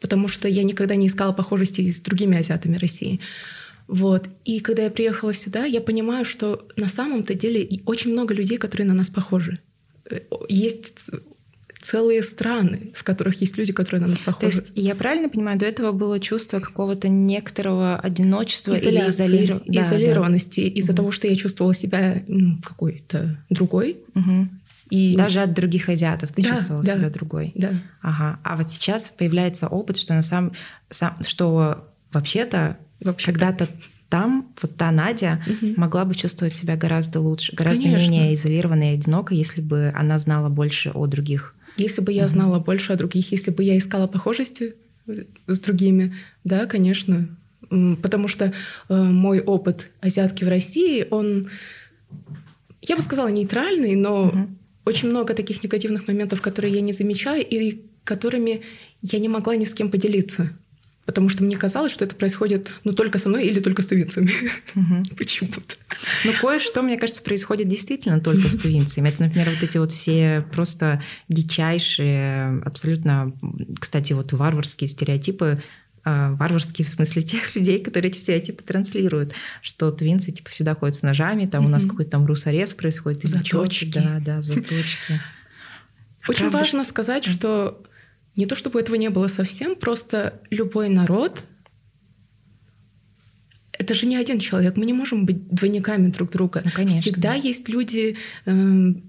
потому 0.00 0.28
что 0.28 0.48
я 0.48 0.62
никогда 0.62 0.94
не 0.94 1.08
искала 1.08 1.32
похожести 1.32 1.90
с 1.90 2.00
другими 2.00 2.38
азиатами 2.38 2.76
России. 2.76 3.20
Вот. 3.88 4.28
И 4.44 4.60
когда 4.60 4.84
я 4.84 4.90
приехала 4.90 5.32
сюда, 5.34 5.64
я 5.64 5.80
понимаю, 5.80 6.24
что 6.24 6.68
на 6.76 6.88
самом-то 6.88 7.34
деле 7.34 7.68
очень 7.86 8.12
много 8.12 8.34
людей, 8.34 8.58
которые 8.58 8.86
на 8.86 8.94
нас 8.94 9.08
похожи. 9.10 9.54
Э, 10.10 10.20
Есть 10.48 11.10
целые 11.82 12.22
страны, 12.22 12.92
в 12.94 13.02
которых 13.02 13.40
есть 13.40 13.56
люди, 13.56 13.72
которые 13.72 14.02
на 14.02 14.08
нас 14.08 14.18
То 14.18 14.24
похожи. 14.26 14.56
есть, 14.58 14.72
я 14.74 14.94
правильно 14.94 15.28
понимаю, 15.30 15.58
до 15.58 15.64
этого 15.64 15.92
было 15.92 16.20
чувство 16.20 16.60
какого-то 16.60 17.08
некоторого 17.08 17.98
одиночества 17.98 18.72
или 18.74 18.80
изоляции, 18.80 19.24
изолиров- 19.26 19.62
Да, 19.66 19.72
да. 19.72 19.80
изолированности 19.80 20.60
из-за 20.60 20.92
Мгм. 20.92 20.96
того, 20.96 21.10
что 21.12 21.28
я 21.28 21.36
чувствовала 21.36 21.72
себя 21.72 22.22
какой-то 22.62 23.38
другой. 23.48 23.96
Мгм. 24.14 24.60
И 24.90 25.16
Даже 25.16 25.40
от 25.40 25.54
других 25.54 25.88
азиатов 25.88 26.32
ты 26.32 26.42
Да, 26.42 26.48
чувствовала 26.50 26.84
да. 26.84 26.96
себя 26.96 27.10
другой. 27.10 27.52
да, 27.54 27.70
Ага. 28.02 28.40
А 28.42 28.56
вот 28.56 28.70
сейчас 28.70 29.08
появляется 29.08 29.68
опыт, 29.68 29.96
что 29.98 30.14
на 30.14 30.22
самом, 30.22 30.52
сам, 30.90 31.18
что 31.26 31.88
вообще-то 32.12 32.78
вообще 33.00 33.26
когда-то 33.26 33.68
там 34.08 34.54
вот 34.62 34.76
та 34.76 34.90
Надя 34.90 35.44
Мгм. 35.46 35.74
могла 35.76 36.04
бы 36.04 36.14
чувствовать 36.14 36.54
себя 36.54 36.76
гораздо 36.76 37.20
лучше, 37.20 37.54
гораздо 37.54 37.84
Конечно. 37.84 38.10
менее 38.10 38.34
изолированной 38.34 38.92
и 38.92 38.94
одинокой, 38.94 39.36
если 39.36 39.60
бы 39.60 39.92
она 39.94 40.18
знала 40.18 40.48
больше 40.48 40.90
о 40.90 41.06
других. 41.06 41.54
Если 41.76 42.00
бы 42.00 42.12
я 42.12 42.26
знала 42.28 42.58
больше 42.58 42.92
о 42.92 42.96
других, 42.96 43.30
если 43.32 43.50
бы 43.50 43.62
я 43.62 43.76
искала 43.76 44.06
похожести 44.06 44.74
с 45.46 45.60
другими, 45.60 46.14
да, 46.44 46.66
конечно. 46.66 47.28
Потому 48.02 48.28
что 48.28 48.52
э, 48.88 48.94
мой 48.94 49.40
опыт 49.40 49.90
азиатки 50.00 50.42
в 50.44 50.48
России, 50.48 51.06
он, 51.10 51.48
я 52.82 52.96
бы 52.96 53.02
сказала, 53.02 53.28
нейтральный, 53.28 53.94
но 53.94 54.26
Мгм. 54.26 54.58
очень 54.86 55.10
много 55.10 55.34
таких 55.34 55.62
негативных 55.62 56.08
моментов, 56.08 56.40
которые 56.40 56.72
я 56.74 56.80
не 56.80 56.92
замечаю 56.92 57.44
и 57.46 57.82
которыми 58.04 58.62
я 59.02 59.18
не 59.18 59.28
могла 59.28 59.54
ни 59.56 59.64
с 59.64 59.74
кем 59.74 59.90
поделиться. 59.90 60.50
Потому 61.08 61.30
что 61.30 61.42
мне 61.42 61.56
казалось, 61.56 61.90
что 61.90 62.04
это 62.04 62.14
происходит 62.14 62.70
ну, 62.84 62.92
только 62.92 63.18
со 63.18 63.30
мной 63.30 63.46
или 63.46 63.60
только 63.60 63.80
с 63.80 63.86
тувинцами. 63.86 64.30
Мгм. 64.74 65.06
Почему-то. 65.16 65.62
Ну, 66.26 66.34
кое-что, 66.38 66.82
мне 66.82 66.98
кажется, 66.98 67.22
происходит 67.22 67.66
действительно 67.66 68.20
только 68.20 68.50
с 68.50 68.58
тувинцами. 68.62 69.08
Это, 69.08 69.22
например, 69.22 69.48
вот 69.48 69.62
эти 69.62 69.78
вот 69.78 69.90
все 69.90 70.46
просто 70.52 71.02
дичайшие, 71.30 72.60
абсолютно, 72.62 73.32
кстати, 73.80 74.12
вот 74.12 74.34
варварские 74.34 74.86
стереотипы, 74.86 75.62
а, 76.04 76.32
варварские 76.34 76.84
в 76.84 76.90
смысле 76.90 77.22
тех 77.22 77.54
людей, 77.56 77.82
которые 77.82 78.10
эти 78.10 78.18
стереотипы 78.18 78.62
транслируют, 78.62 79.32
что 79.62 79.90
твинцы 79.90 80.30
типа 80.30 80.50
всегда 80.50 80.74
ходят 80.74 80.94
с 80.94 81.02
ножами, 81.02 81.46
там 81.46 81.64
у 81.64 81.70
нас 81.70 81.86
какой-то 81.86 82.10
там 82.10 82.26
русарез 82.26 82.74
происходит. 82.74 83.22
Заточки. 83.22 83.94
Да, 83.94 84.20
да, 84.20 84.42
заточки. 84.42 85.22
Очень 86.28 86.50
правда, 86.50 86.58
важно 86.58 86.84
сказать, 86.84 87.24
что 87.24 87.82
не 88.38 88.46
то 88.46 88.54
чтобы 88.54 88.80
этого 88.80 88.96
не 88.96 89.10
было 89.10 89.28
совсем, 89.28 89.74
просто 89.74 90.40
любой 90.50 90.88
народ 90.88 91.44
это 93.78 93.94
же 93.94 94.06
не 94.06 94.16
один 94.16 94.40
человек, 94.40 94.76
мы 94.76 94.86
не 94.86 94.92
можем 94.92 95.24
быть 95.24 95.48
двойниками 95.48 96.08
друг 96.08 96.30
друга. 96.32 96.62
Ну, 96.64 96.70
конечно. 96.74 97.00
Всегда 97.00 97.34
есть 97.34 97.68
люди 97.68 98.16
э, 98.44 98.52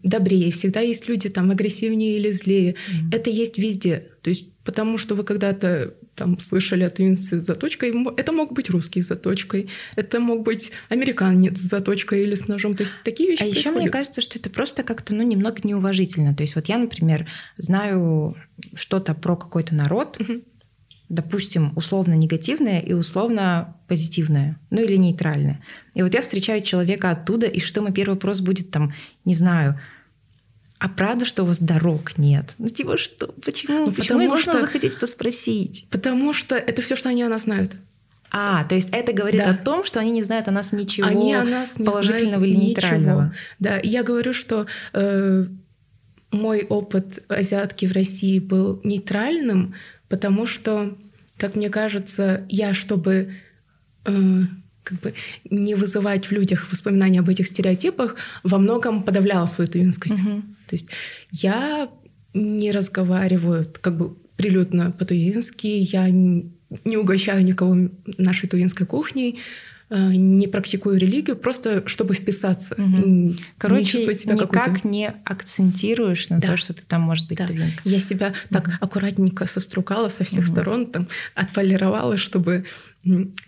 добрее, 0.03 0.51
всегда 0.51 0.79
есть 0.81 1.09
люди 1.09 1.27
там 1.27 1.49
агрессивнее 1.49 2.17
или 2.17 2.31
злее. 2.31 2.73
Mm-hmm. 2.73 3.15
Это 3.15 3.29
есть 3.31 3.57
везде. 3.57 4.09
То 4.21 4.29
есть 4.29 4.45
потому 4.63 4.99
что 4.99 5.15
вы 5.15 5.23
когда-то 5.23 5.95
там 6.19 6.37
слышали 6.37 6.83
от 6.83 6.99
Юнсы 6.99 7.39
с 7.39 7.45
заточкой, 7.45 7.93
это 8.17 8.33
мог 8.33 8.51
быть 8.51 8.69
русский 8.69 9.01
с 9.01 9.07
заточкой, 9.07 9.69
это 9.95 10.19
мог 10.19 10.43
быть 10.43 10.71
американец 10.89 11.57
с 11.57 11.61
заточкой 11.61 12.23
или 12.23 12.35
с 12.35 12.49
ножом, 12.49 12.75
то 12.75 12.81
есть 12.81 12.93
такие 13.05 13.29
вещи 13.29 13.41
А 13.41 13.45
еще 13.45 13.71
мне 13.71 13.89
кажется, 13.89 14.19
что 14.19 14.37
это 14.37 14.49
просто 14.49 14.83
как-то, 14.83 15.15
ну, 15.15 15.23
немного 15.23 15.61
неуважительно. 15.63 16.35
То 16.35 16.43
есть 16.43 16.55
вот 16.55 16.67
я, 16.67 16.77
например, 16.77 17.25
знаю 17.55 18.35
что-то 18.73 19.13
про 19.13 19.37
какой-то 19.37 19.73
народ, 19.73 20.17
угу. 20.19 20.41
допустим, 21.07 21.71
условно 21.77 22.15
негативное 22.15 22.81
и 22.81 22.91
условно 22.91 23.77
позитивное, 23.87 24.59
ну 24.71 24.83
или 24.83 24.97
нейтральное. 24.97 25.63
И 25.93 26.01
вот 26.03 26.13
я 26.13 26.21
встречаю 26.21 26.61
человека 26.63 27.11
оттуда, 27.11 27.47
и 27.47 27.61
что 27.61 27.81
мой 27.81 27.93
первый 27.93 28.15
вопрос 28.15 28.41
будет 28.41 28.71
там, 28.71 28.93
не 29.23 29.35
знаю, 29.35 29.79
а 30.79 30.87
правда, 30.87 31.25
что 31.25 31.43
у 31.43 31.45
вас 31.45 31.59
дорог 31.59 32.17
нет? 32.17 32.55
Ну, 32.57 32.69
типа, 32.69 32.97
что? 32.97 33.27
Почему? 33.43 33.87
Ну, 33.87 33.91
Почему 33.91 34.21
я 34.21 34.29
должна 34.29 34.53
что... 34.53 34.61
захотеть 34.61 34.95
это 34.95 35.07
спросить? 35.07 35.85
Потому 35.89 36.31
что 36.31 36.55
это 36.55 36.81
все, 36.81 36.95
что 36.95 37.09
они 37.09 37.21
о 37.21 37.29
нас 37.29 37.43
знают. 37.43 37.73
А, 38.31 38.63
то 38.63 38.75
есть 38.75 38.89
это 38.91 39.11
говорит 39.11 39.41
да. 39.41 39.51
о 39.51 39.57
том, 39.57 39.83
что 39.83 39.99
они 39.99 40.11
не 40.11 40.21
знают 40.21 40.47
о 40.47 40.51
нас 40.51 40.71
ничего 40.71 41.07
они 41.07 41.33
о 41.33 41.43
нас 41.43 41.79
не 41.79 41.85
положительного 41.85 42.43
или 42.45 42.55
нейтрального. 42.55 43.23
Ничего. 43.23 43.35
Да, 43.59 43.79
я 43.83 44.03
говорю, 44.03 44.33
что 44.33 44.67
э, 44.93 45.45
мой 46.31 46.63
опыт 46.69 47.23
азиатки 47.27 47.85
в 47.85 47.91
России 47.91 48.39
был 48.39 48.79
нейтральным, 48.83 49.73
потому 50.07 50.45
что, 50.45 50.95
как 51.37 51.55
мне 51.55 51.69
кажется, 51.69 52.45
я, 52.49 52.73
чтобы 52.73 53.33
э, 54.05 54.11
как 54.83 54.99
бы 55.01 55.13
не 55.49 55.75
вызывать 55.75 56.25
в 56.25 56.31
людях 56.31 56.67
воспоминания 56.71 57.19
об 57.19 57.29
этих 57.29 57.47
стереотипах, 57.47 58.15
во 58.43 58.57
многом 58.57 59.03
подавляла 59.03 59.45
свою 59.45 59.69
туинскость. 59.69 60.21
Угу. 60.21 60.41
То 60.67 60.75
есть 60.75 60.89
я 61.31 61.89
не 62.33 62.71
разговариваю 62.71 63.67
как 63.81 63.97
бы 63.97 64.15
прилюдно 64.35 64.91
по-туински, 64.91 65.67
я 65.67 66.09
не 66.09 66.97
угощаю 66.97 67.43
никого 67.43 67.89
нашей 68.17 68.47
туинской 68.47 68.85
кухней, 68.85 69.39
не 69.89 70.47
практикую 70.47 70.99
религию, 70.99 71.35
просто 71.35 71.87
чтобы 71.87 72.13
вписаться. 72.13 72.75
Угу. 72.77 73.35
Короче, 73.57 73.81
не 73.81 73.85
чувствовать 73.87 74.19
себя 74.19 74.33
никак 74.35 74.83
не 74.83 75.07
акцентируешь 75.25 76.29
на 76.29 76.39
да. 76.39 76.49
то, 76.49 76.57
что 76.57 76.73
ты 76.73 76.83
там 76.83 77.01
может 77.01 77.27
быть 77.27 77.39
да. 77.39 77.47
тувинка. 77.47 77.81
Я 77.83 77.99
себя 77.99 78.27
угу. 78.27 78.35
так 78.51 78.69
аккуратненько 78.81 79.47
сострукала 79.47 80.09
со 80.09 80.23
всех 80.23 80.41
угу. 80.41 80.51
сторон, 80.51 80.91
там, 80.91 81.07
отполировала, 81.33 82.17
чтобы 82.17 82.65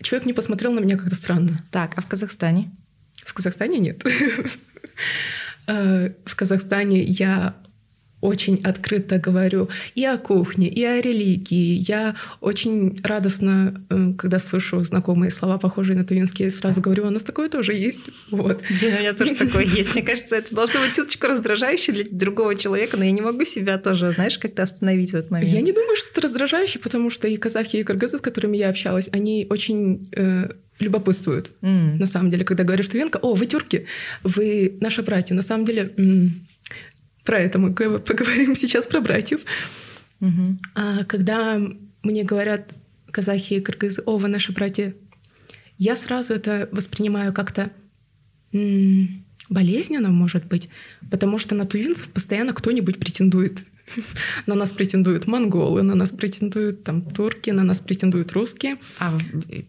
человек 0.00 0.26
не 0.26 0.32
посмотрел 0.32 0.72
на 0.72 0.80
меня 0.80 0.96
как-то 0.96 1.14
странно. 1.14 1.64
Так, 1.70 1.96
а 1.96 2.00
в 2.00 2.06
Казахстане? 2.06 2.72
В 3.24 3.34
Казахстане 3.34 3.78
нет. 3.78 4.04
Э, 5.68 6.10
в 6.24 6.34
Казахстане 6.34 7.04
я 7.04 7.54
очень 8.22 8.60
открыто 8.62 9.18
говорю 9.18 9.68
и 9.94 10.04
о 10.04 10.16
кухне, 10.16 10.68
и 10.68 10.82
о 10.84 11.00
религии. 11.00 11.84
Я 11.86 12.14
очень 12.40 12.96
радостно, 13.02 13.84
э, 13.90 14.12
когда 14.16 14.38
слышу 14.38 14.80
знакомые 14.82 15.30
слова, 15.30 15.58
похожие 15.58 15.98
на 15.98 16.04
тувинские, 16.04 16.50
сразу 16.52 16.80
говорю, 16.80 17.08
у 17.08 17.10
нас 17.10 17.24
такое 17.24 17.48
тоже 17.48 17.74
есть. 17.74 18.10
Вот. 18.30 18.62
Блин, 18.80 18.94
у 18.94 18.98
меня 19.00 19.12
тоже 19.12 19.34
такое 19.34 19.64
есть. 19.64 19.94
Мне 19.94 20.04
кажется, 20.04 20.36
это 20.36 20.54
должно 20.54 20.80
быть 20.80 20.94
чуточку 20.94 21.26
раздражающе 21.26 21.92
для 21.92 22.04
другого 22.10 22.54
человека, 22.54 22.96
но 22.96 23.04
я 23.04 23.10
не 23.10 23.20
могу 23.20 23.44
себя 23.44 23.76
тоже, 23.76 24.12
знаешь, 24.12 24.38
как-то 24.38 24.62
остановить 24.62 25.10
в 25.10 25.16
этот 25.16 25.32
момент. 25.32 25.52
Я 25.52 25.60
не 25.60 25.72
думаю, 25.72 25.96
что 25.96 26.10
это 26.12 26.20
раздражающе, 26.20 26.78
потому 26.78 27.10
что 27.10 27.26
и 27.26 27.36
казахи, 27.36 27.78
и 27.78 27.82
кыргызы, 27.82 28.18
с 28.18 28.20
которыми 28.20 28.56
я 28.56 28.68
общалась, 28.68 29.08
они 29.12 29.48
очень 29.50 30.08
э, 30.12 30.48
любопытствуют. 30.78 31.50
Mm. 31.62 31.98
На 31.98 32.06
самом 32.06 32.30
деле, 32.30 32.44
когда 32.44 32.62
говоришь 32.62 32.88
тувенка, 32.88 33.18
о, 33.18 33.34
вы 33.34 33.46
тюрки, 33.46 33.86
вы 34.22 34.76
наши 34.80 35.02
братья. 35.02 35.34
На 35.34 35.42
самом 35.42 35.64
деле, 35.64 35.92
про 37.24 37.38
это 37.38 37.58
мы 37.58 37.72
поговорим 37.72 38.54
сейчас 38.54 38.86
про 38.86 39.00
братьев. 39.00 39.42
Mm-hmm. 40.20 40.56
А 40.74 41.04
когда 41.04 41.60
мне 42.02 42.24
говорят 42.24 42.72
казахи 43.10 43.54
и 43.54 43.60
кыргызы, 43.60 44.02
о, 44.06 44.18
вы 44.18 44.28
наши 44.28 44.52
братья, 44.52 44.94
я 45.78 45.96
сразу 45.96 46.34
это 46.34 46.68
воспринимаю 46.72 47.32
как-то 47.32 47.70
болезненно, 49.48 50.10
может 50.10 50.46
быть, 50.46 50.68
потому 51.10 51.38
что 51.38 51.54
на 51.54 51.64
тувинцев 51.64 52.08
постоянно 52.08 52.52
кто-нибудь 52.52 52.98
претендует. 52.98 53.64
На 54.46 54.54
нас 54.54 54.72
претендуют 54.72 55.26
монголы, 55.26 55.82
на 55.82 55.94
нас 55.94 56.10
претендуют 56.10 56.84
там 56.84 57.02
турки, 57.02 57.50
на 57.50 57.64
нас 57.64 57.80
претендуют 57.80 58.32
русские. 58.32 58.76
А 58.98 59.16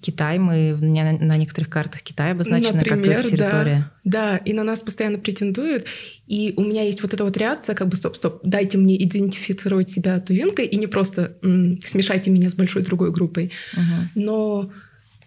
Китай, 0.02 0.40
мы 0.40 0.78
на 0.80 1.38
некоторых 1.38 1.70
картах 1.70 2.02
Китая 2.02 2.32
обозначены 2.32 2.78
Например, 2.78 3.16
как 3.16 3.26
их 3.26 3.32
территория. 3.32 3.92
Да, 4.04 4.36
да, 4.36 4.38
и 4.38 4.54
на 4.54 4.64
нас 4.64 4.82
постоянно 4.82 5.18
претендуют. 5.18 5.86
И 6.28 6.54
у 6.58 6.64
меня 6.64 6.84
есть 6.84 7.02
вот 7.02 7.14
эта 7.14 7.24
вот 7.24 7.36
реакция, 7.38 7.76
как 7.76 7.90
бы 7.90 7.96
стоп-стоп, 7.96 8.40
дайте 8.44 8.78
мне 8.78 9.02
идентифицировать 9.04 9.90
себя 9.90 10.20
тувинкой 10.20 10.66
и 10.68 10.78
не 10.78 10.88
просто 10.88 11.38
м, 11.42 11.80
смешайте 11.84 12.32
меня 12.32 12.50
с 12.50 12.56
большой 12.56 12.84
другой 12.84 13.12
группой. 13.12 13.52
Угу. 13.74 14.22
Но 14.24 14.72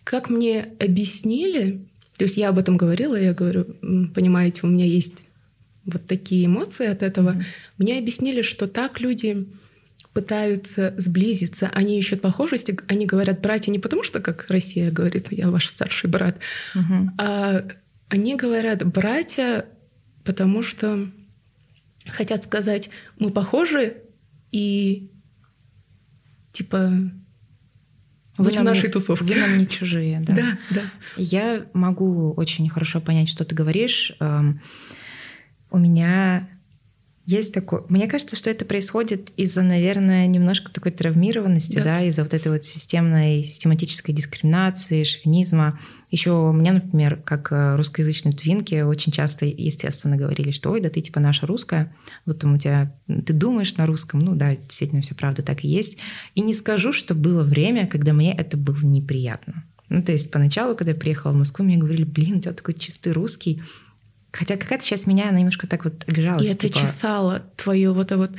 как 0.05 0.31
мне 0.31 0.69
объяснили, 0.79 1.87
то 2.17 2.25
есть 2.25 2.37
я 2.37 2.49
об 2.49 2.59
этом 2.59 2.77
говорила, 2.77 3.17
я 3.17 3.35
говорю, 3.35 3.65
понимаете, 4.15 4.61
у 4.63 4.69
меня 4.69 4.87
есть 4.87 5.26
вот 5.87 6.07
такие 6.07 6.47
эмоции 6.47 6.87
от 6.87 7.03
этого. 7.03 7.31
Mm-hmm. 7.31 7.45
Мне 7.79 7.99
объяснили, 7.99 8.43
что 8.43 8.67
так 8.67 9.01
люди 9.01 9.47
пытаются 10.17 10.95
сблизиться, 10.97 11.71
они 11.75 11.99
ищут 11.99 12.23
похожести, 12.23 12.79
они 12.89 13.05
говорят 13.05 13.43
братья 13.43 13.71
не 13.71 13.79
потому, 13.79 14.03
что, 14.03 14.19
как 14.19 14.47
Россия 14.49 14.91
говорит, 14.91 15.29
я 15.31 15.51
ваш 15.51 15.69
старший 15.69 16.09
брат, 16.09 16.39
угу. 16.75 17.11
а 17.19 17.69
они 18.09 18.35
говорят 18.35 18.83
братья, 18.83 19.67
потому 20.25 20.63
что 20.63 21.11
хотят 22.07 22.45
сказать, 22.45 22.89
мы 23.19 23.29
похожи 23.29 23.99
и 24.53 25.11
типа 26.53 26.93
вы 28.39 28.51
в 28.51 28.63
нашей 28.63 28.85
не, 28.85 28.93
тусовке. 28.93 29.35
Вы 29.35 29.41
нам 29.41 29.59
не 29.59 29.69
чужие, 29.69 30.21
да. 30.27 30.35
Да, 30.35 30.59
да. 30.71 30.83
Я 31.17 31.67
могу 31.75 32.33
очень 32.33 32.69
хорошо 32.71 33.01
понять, 33.01 33.29
что 33.29 33.45
ты 33.45 33.55
говоришь. 33.55 34.13
У 35.71 35.79
меня 35.79 36.49
есть 37.27 37.53
такое... 37.53 37.83
Мне 37.89 38.07
кажется, 38.07 38.37
что 38.37 38.51
это 38.51 38.65
происходит 38.65 39.31
из-за, 39.37 39.63
наверное, 39.63 40.29
немножко 40.29 40.71
такой 40.71 40.93
травмированности, 40.93 41.79
да, 41.79 41.85
да 41.85 42.03
из-за 42.05 42.23
вот 42.23 42.33
этой 42.33 42.53
вот 42.53 42.63
системной, 42.63 43.43
систематической 43.43 44.15
дискриминации, 44.15 45.03
шовинизма. 45.03 45.81
Еще 46.13 46.31
у 46.31 46.53
меня, 46.53 46.75
например, 46.75 47.17
как 47.17 47.51
э, 47.51 47.75
русскоязычной 47.75 48.33
твинки, 48.33 48.81
очень 48.83 49.11
часто, 49.11 49.45
естественно, 49.45 50.17
говорили, 50.17 50.53
что 50.53 50.71
ой, 50.71 50.81
да 50.81 50.89
ты 50.89 51.01
типа 51.01 51.19
наша 51.19 51.49
русская, 51.49 51.93
вот 52.27 52.39
там 52.39 52.55
у 52.55 52.59
тебя, 52.59 52.95
ты 53.09 53.33
думаешь 53.33 53.75
на 53.75 53.87
русском, 53.87 54.21
ну 54.21 54.37
да, 54.37 54.55
действительно, 54.55 55.03
все 55.03 55.17
правда 55.17 55.43
так 55.43 55.65
и 55.65 55.69
есть. 55.69 55.99
И 56.37 56.43
не 56.43 56.55
скажу, 56.55 56.93
что 56.93 57.17
было 57.17 57.43
время, 57.43 57.89
когда 57.89 58.13
мне 58.13 58.33
это 58.33 58.57
было 58.57 58.79
неприятно. 58.83 59.65
Ну, 59.89 60.01
то 60.01 60.13
есть 60.13 60.31
поначалу, 60.31 60.77
когда 60.77 60.93
я 60.93 60.99
приехала 60.99 61.33
в 61.33 61.37
Москву, 61.37 61.65
мне 61.65 61.77
говорили, 61.77 62.05
блин, 62.05 62.37
у 62.37 62.41
тебя 62.41 62.53
такой 62.53 62.75
чистый 62.75 63.13
русский, 63.13 63.63
Хотя 64.37 64.57
какая-то 64.57 64.85
часть 64.85 65.07
меня, 65.07 65.31
она 65.31 65.39
немножко 65.39 65.67
так 65.67 65.85
вот 65.85 66.05
обижалась. 66.07 66.47
И 66.47 66.53
это 66.53 66.69
типа... 66.69 66.81
чесало 66.81 67.43
твое 67.57 67.93
вот 67.93 68.07
это 68.07 68.19
вот 68.19 68.31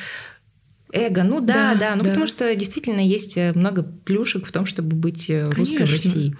эго. 0.93 1.23
Ну 1.23 1.41
да, 1.41 1.73
да, 1.73 1.79
да. 1.79 1.95
Ну 1.95 2.03
да. 2.03 2.09
потому 2.09 2.27
что 2.27 2.55
действительно 2.55 2.99
есть 2.99 3.37
э, 3.37 3.51
много 3.53 3.83
плюшек 3.83 4.45
в 4.45 4.51
том, 4.51 4.65
чтобы 4.65 4.95
быть 4.95 5.29
э, 5.29 5.41
Конечно. 5.49 5.57
русской 5.57 5.85
в 5.85 5.91
России. 5.91 6.35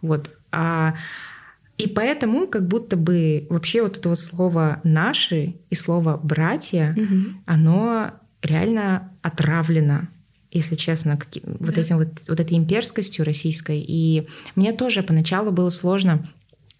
Вот. 0.00 0.30
А, 0.52 0.94
и 1.76 1.88
поэтому 1.88 2.46
как 2.46 2.66
будто 2.68 2.96
бы 2.96 3.46
вообще 3.50 3.82
вот 3.82 3.98
это 3.98 4.08
вот 4.08 4.20
слово 4.20 4.80
«наши» 4.84 5.56
и 5.70 5.74
слово 5.74 6.16
«братья», 6.16 6.94
угу. 6.96 7.40
оно 7.46 8.12
реально 8.42 9.12
отравлено 9.22 10.08
если 10.52 10.74
честно, 10.74 11.16
каким, 11.16 11.44
да. 11.44 11.56
вот 11.60 11.78
этим 11.78 11.98
вот, 11.98 12.08
вот 12.28 12.40
этой 12.40 12.56
имперскостью 12.56 13.24
российской. 13.24 13.84
И 13.86 14.26
мне 14.56 14.72
тоже 14.72 15.04
поначалу 15.04 15.52
было 15.52 15.70
сложно 15.70 16.28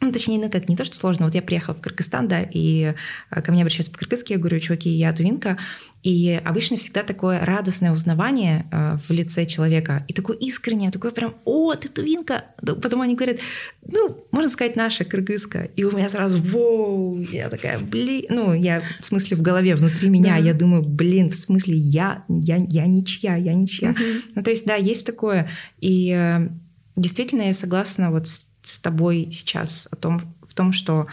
ну, 0.00 0.12
точнее, 0.12 0.38
ну 0.38 0.50
как, 0.50 0.68
не 0.68 0.76
то, 0.76 0.84
что 0.84 0.96
сложно. 0.96 1.26
Вот 1.26 1.34
я 1.34 1.42
приехала 1.42 1.74
в 1.74 1.80
Кыргызстан, 1.80 2.26
да, 2.26 2.42
и 2.42 2.94
э, 3.30 3.42
ко 3.42 3.52
мне 3.52 3.62
обращаются 3.62 3.92
по-кыргызски, 3.92 4.32
я 4.32 4.38
говорю, 4.38 4.58
чуваки, 4.58 4.88
я 4.88 5.12
тувинка. 5.12 5.58
И 6.02 6.40
обычно 6.42 6.78
всегда 6.78 7.02
такое 7.02 7.44
радостное 7.44 7.92
узнавание 7.92 8.66
э, 8.72 8.96
в 9.06 9.12
лице 9.12 9.44
человека. 9.44 10.06
И 10.08 10.14
такое 10.14 10.38
искреннее, 10.38 10.90
такое 10.90 11.10
прям, 11.10 11.34
о, 11.44 11.74
ты 11.74 11.88
тувинка. 11.88 12.46
Потом 12.56 13.02
они 13.02 13.14
говорят, 13.14 13.38
ну, 13.86 14.26
можно 14.30 14.48
сказать, 14.48 14.76
наша 14.76 15.04
кыргызка. 15.04 15.64
И 15.76 15.84
у 15.84 15.94
меня 15.94 16.08
сразу, 16.08 16.40
воу, 16.40 17.20
я 17.20 17.50
такая, 17.50 17.78
блин. 17.78 18.24
Ну, 18.30 18.54
я 18.54 18.80
в 19.00 19.04
смысле 19.04 19.36
в 19.36 19.42
голове, 19.42 19.74
внутри 19.74 20.08
меня, 20.08 20.36
да. 20.36 20.38
я 20.38 20.54
думаю, 20.54 20.82
блин, 20.82 21.30
в 21.30 21.36
смысле, 21.36 21.76
я, 21.76 22.24
я, 22.28 22.56
я 22.56 22.86
ничья, 22.86 23.36
я 23.36 23.52
ничья. 23.52 23.90
Угу. 23.90 24.02
Ну, 24.36 24.42
то 24.42 24.50
есть, 24.50 24.64
да, 24.64 24.76
есть 24.76 25.04
такое. 25.04 25.50
И 25.78 26.10
э, 26.10 26.48
действительно 26.96 27.42
я 27.42 27.52
согласна 27.52 28.10
вот 28.10 28.26
с 28.26 28.49
с 28.62 28.78
тобой 28.78 29.30
сейчас 29.32 29.88
о 29.90 29.96
том, 29.96 30.34
в 30.42 30.54
том, 30.54 30.72
что 30.72 31.06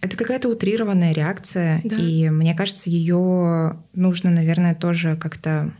это 0.00 0.16
какая-то 0.16 0.48
утрированная 0.48 1.12
реакция, 1.12 1.80
да. 1.84 1.96
и 1.96 2.28
мне 2.28 2.54
кажется, 2.54 2.90
ее 2.90 3.78
нужно, 3.94 4.30
наверное, 4.30 4.74
тоже 4.74 5.16
она 5.16 5.74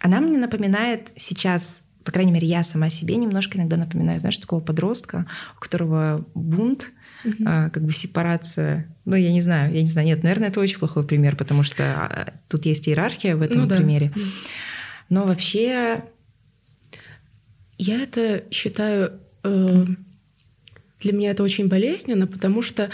она 0.00 0.20
мне 0.20 0.38
напоминает 0.38 1.12
сейчас 1.16 1.84
по 2.04 2.12
крайней 2.12 2.32
мере, 2.32 2.48
я 2.48 2.62
сама 2.62 2.88
себе 2.88 3.16
немножко 3.16 3.58
иногда 3.58 3.76
напоминаю, 3.76 4.18
знаешь, 4.20 4.38
такого 4.38 4.60
подростка, 4.60 5.26
у 5.56 5.60
которого 5.60 6.24
бунт, 6.34 6.92
uh 7.24 7.34
а, 7.46 7.70
как 7.70 7.84
бы 7.84 7.92
сепарация. 7.92 8.88
Ну, 9.04 9.16
я 9.16 9.30
не 9.30 9.42
знаю, 9.42 9.72
я 9.74 9.80
не 9.80 9.86
знаю. 9.86 10.06
Нет, 10.06 10.22
наверное, 10.22 10.48
это 10.48 10.60
очень 10.60 10.78
плохой 10.78 11.06
пример, 11.06 11.36
потому 11.36 11.62
что 11.62 11.84
а, 11.84 12.32
тут 12.48 12.64
есть 12.64 12.88
иерархия 12.88 13.36
в 13.36 13.42
этом 13.42 13.62
ну, 13.62 13.68
примере. 13.68 14.12
Да. 14.16 14.22
Но 15.10 15.26
вообще... 15.26 16.04
Я 17.76 18.02
это 18.02 18.44
считаю... 18.50 19.20
Э, 19.44 19.84
для 21.00 21.12
меня 21.12 21.30
это 21.30 21.42
очень 21.42 21.68
болезненно, 21.68 22.26
потому 22.26 22.62
что 22.62 22.90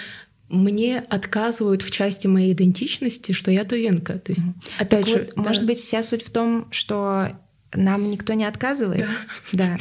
мне 0.48 0.98
отказывают 0.98 1.82
в 1.82 1.90
части 1.90 2.26
моей 2.26 2.52
идентичности, 2.52 3.32
что 3.32 3.50
я 3.50 3.64
тувенка. 3.64 4.18
То 4.18 4.32
есть, 4.32 4.44
mm 4.44 4.54
опять 4.78 5.06
так 5.06 5.06
же, 5.08 5.14
вот, 5.16 5.32
да. 5.36 5.42
может 5.42 5.66
быть, 5.66 5.78
вся 5.78 6.02
суть 6.02 6.22
в 6.22 6.30
том, 6.30 6.68
что 6.70 7.36
нам 7.74 8.10
никто 8.10 8.34
не 8.34 8.44
отказывает. 8.44 9.06
Да. 9.52 9.76
Да, 9.76 9.78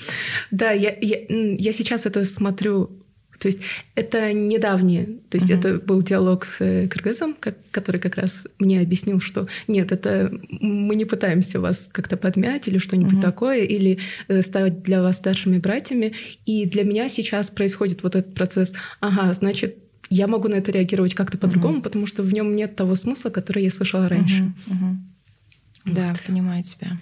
да 0.50 0.70
я, 0.72 0.96
я, 1.00 1.18
я 1.28 1.72
сейчас 1.72 2.06
это 2.06 2.24
смотрю 2.24 2.90
то 3.38 3.46
есть 3.46 3.60
это 3.94 4.32
недавнее, 4.32 5.06
то 5.30 5.36
есть 5.36 5.48
uh-huh. 5.48 5.58
это 5.58 5.78
был 5.78 6.02
диалог 6.02 6.44
с 6.44 6.60
э, 6.60 6.88
кыргызом, 6.88 7.36
как, 7.38 7.56
который 7.70 8.00
как 8.00 8.16
раз 8.16 8.46
мне 8.58 8.80
объяснил, 8.80 9.20
что 9.20 9.46
нет, 9.68 9.92
это 9.92 10.32
мы 10.50 10.96
не 10.96 11.04
пытаемся 11.04 11.60
вас 11.60 11.88
как-то 11.92 12.16
подмять 12.16 12.66
или 12.66 12.78
что-нибудь 12.78 13.18
uh-huh. 13.18 13.22
такое, 13.22 13.62
или 13.62 14.00
э, 14.26 14.42
ставить 14.42 14.82
для 14.82 15.02
вас 15.02 15.18
старшими 15.18 15.58
братьями. 15.58 16.14
И 16.46 16.66
для 16.66 16.82
меня 16.82 17.08
сейчас 17.08 17.50
происходит 17.50 18.02
вот 18.02 18.16
этот 18.16 18.34
процесс. 18.34 18.74
Ага, 19.00 19.32
значит, 19.34 19.76
я 20.10 20.26
могу 20.26 20.48
на 20.48 20.56
это 20.56 20.72
реагировать 20.72 21.14
как-то 21.14 21.38
по-другому, 21.38 21.78
uh-huh. 21.78 21.82
потому 21.82 22.06
что 22.06 22.24
в 22.24 22.32
нем 22.32 22.52
нет 22.52 22.74
того 22.74 22.96
смысла, 22.96 23.30
который 23.30 23.62
я 23.62 23.70
слышала 23.70 24.08
раньше. 24.08 24.42
Uh-huh. 24.42 24.72
Uh-huh. 24.72 24.96
Вот. 25.84 25.94
Да, 25.94 26.14
понимаю 26.26 26.64
тебя. 26.64 26.98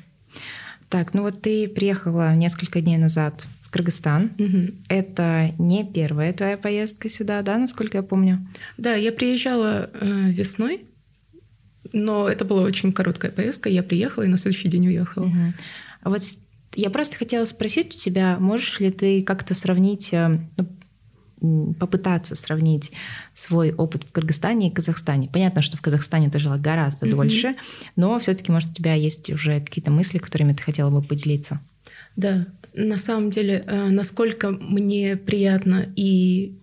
Так, 0.90 1.14
ну 1.14 1.22
вот 1.22 1.40
ты 1.40 1.66
приехала 1.66 2.34
несколько 2.34 2.80
дней 2.80 2.98
назад 2.98 3.46
Кыргызстан. 3.76 4.32
Угу. 4.38 4.74
Это 4.88 5.54
не 5.58 5.84
первая 5.84 6.32
твоя 6.32 6.56
поездка 6.56 7.10
сюда, 7.10 7.42
да, 7.42 7.58
насколько 7.58 7.98
я 7.98 8.02
помню? 8.02 8.48
Да, 8.78 8.94
я 8.94 9.12
приезжала 9.12 9.90
э, 9.92 10.30
весной, 10.30 10.86
но 11.92 12.26
это 12.26 12.46
была 12.46 12.62
очень 12.62 12.92
короткая 12.92 13.30
поездка. 13.30 13.68
Я 13.68 13.82
приехала 13.82 14.22
и 14.22 14.28
на 14.28 14.38
следующий 14.38 14.68
день 14.68 14.88
уехала. 14.88 15.26
Угу. 15.26 15.52
А 16.02 16.08
вот 16.10 16.22
я 16.74 16.88
просто 16.88 17.16
хотела 17.16 17.44
спросить 17.44 17.94
у 17.94 17.98
тебя, 17.98 18.38
можешь 18.38 18.80
ли 18.80 18.90
ты 18.90 19.22
как-то 19.22 19.52
сравнить, 19.52 20.08
э, 20.14 20.38
ну, 21.42 21.74
попытаться 21.74 22.34
сравнить 22.34 22.92
свой 23.34 23.72
опыт 23.74 24.04
в 24.04 24.12
Кыргызстане 24.12 24.68
и 24.68 24.72
Казахстане. 24.72 25.28
Понятно, 25.30 25.60
что 25.60 25.76
в 25.76 25.82
Казахстане 25.82 26.30
ты 26.30 26.38
жила 26.38 26.56
гораздо 26.56 27.06
mm-hmm. 27.06 27.10
дольше, 27.10 27.56
но 27.94 28.18
все-таки, 28.20 28.50
может, 28.50 28.70
у 28.70 28.74
тебя 28.74 28.94
есть 28.94 29.28
уже 29.28 29.60
какие-то 29.60 29.90
мысли, 29.90 30.16
которыми 30.16 30.54
ты 30.54 30.62
хотела 30.62 30.88
бы 30.88 31.02
поделиться? 31.02 31.60
Да, 32.16 32.46
на 32.74 32.98
самом 32.98 33.30
деле, 33.30 33.64
э, 33.66 33.88
насколько 33.88 34.50
мне 34.50 35.16
приятно 35.16 35.86
и 35.96 36.58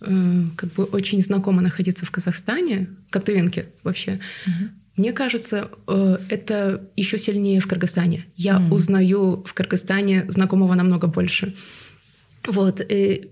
э, 0.00 0.42
как 0.56 0.72
бы 0.72 0.84
очень 0.84 1.22
знакомо 1.22 1.62
находиться 1.62 2.06
в 2.06 2.10
Казахстане, 2.10 2.88
как 3.10 3.24
тувенке 3.24 3.66
вообще, 3.82 4.12
mm-hmm. 4.46 4.68
Мне 4.98 5.12
кажется, 5.12 5.70
э, 5.86 6.18
это 6.28 6.82
еще 6.96 7.18
сильнее 7.18 7.60
в 7.60 7.68
Кыргызстане. 7.68 8.26
Я 8.34 8.56
mm. 8.56 8.72
узнаю 8.74 9.44
в 9.46 9.54
Кыргызстане 9.54 10.24
знакомого 10.28 10.74
намного 10.74 11.06
больше. 11.06 11.54
Вот. 12.44 12.80
И 12.80 13.30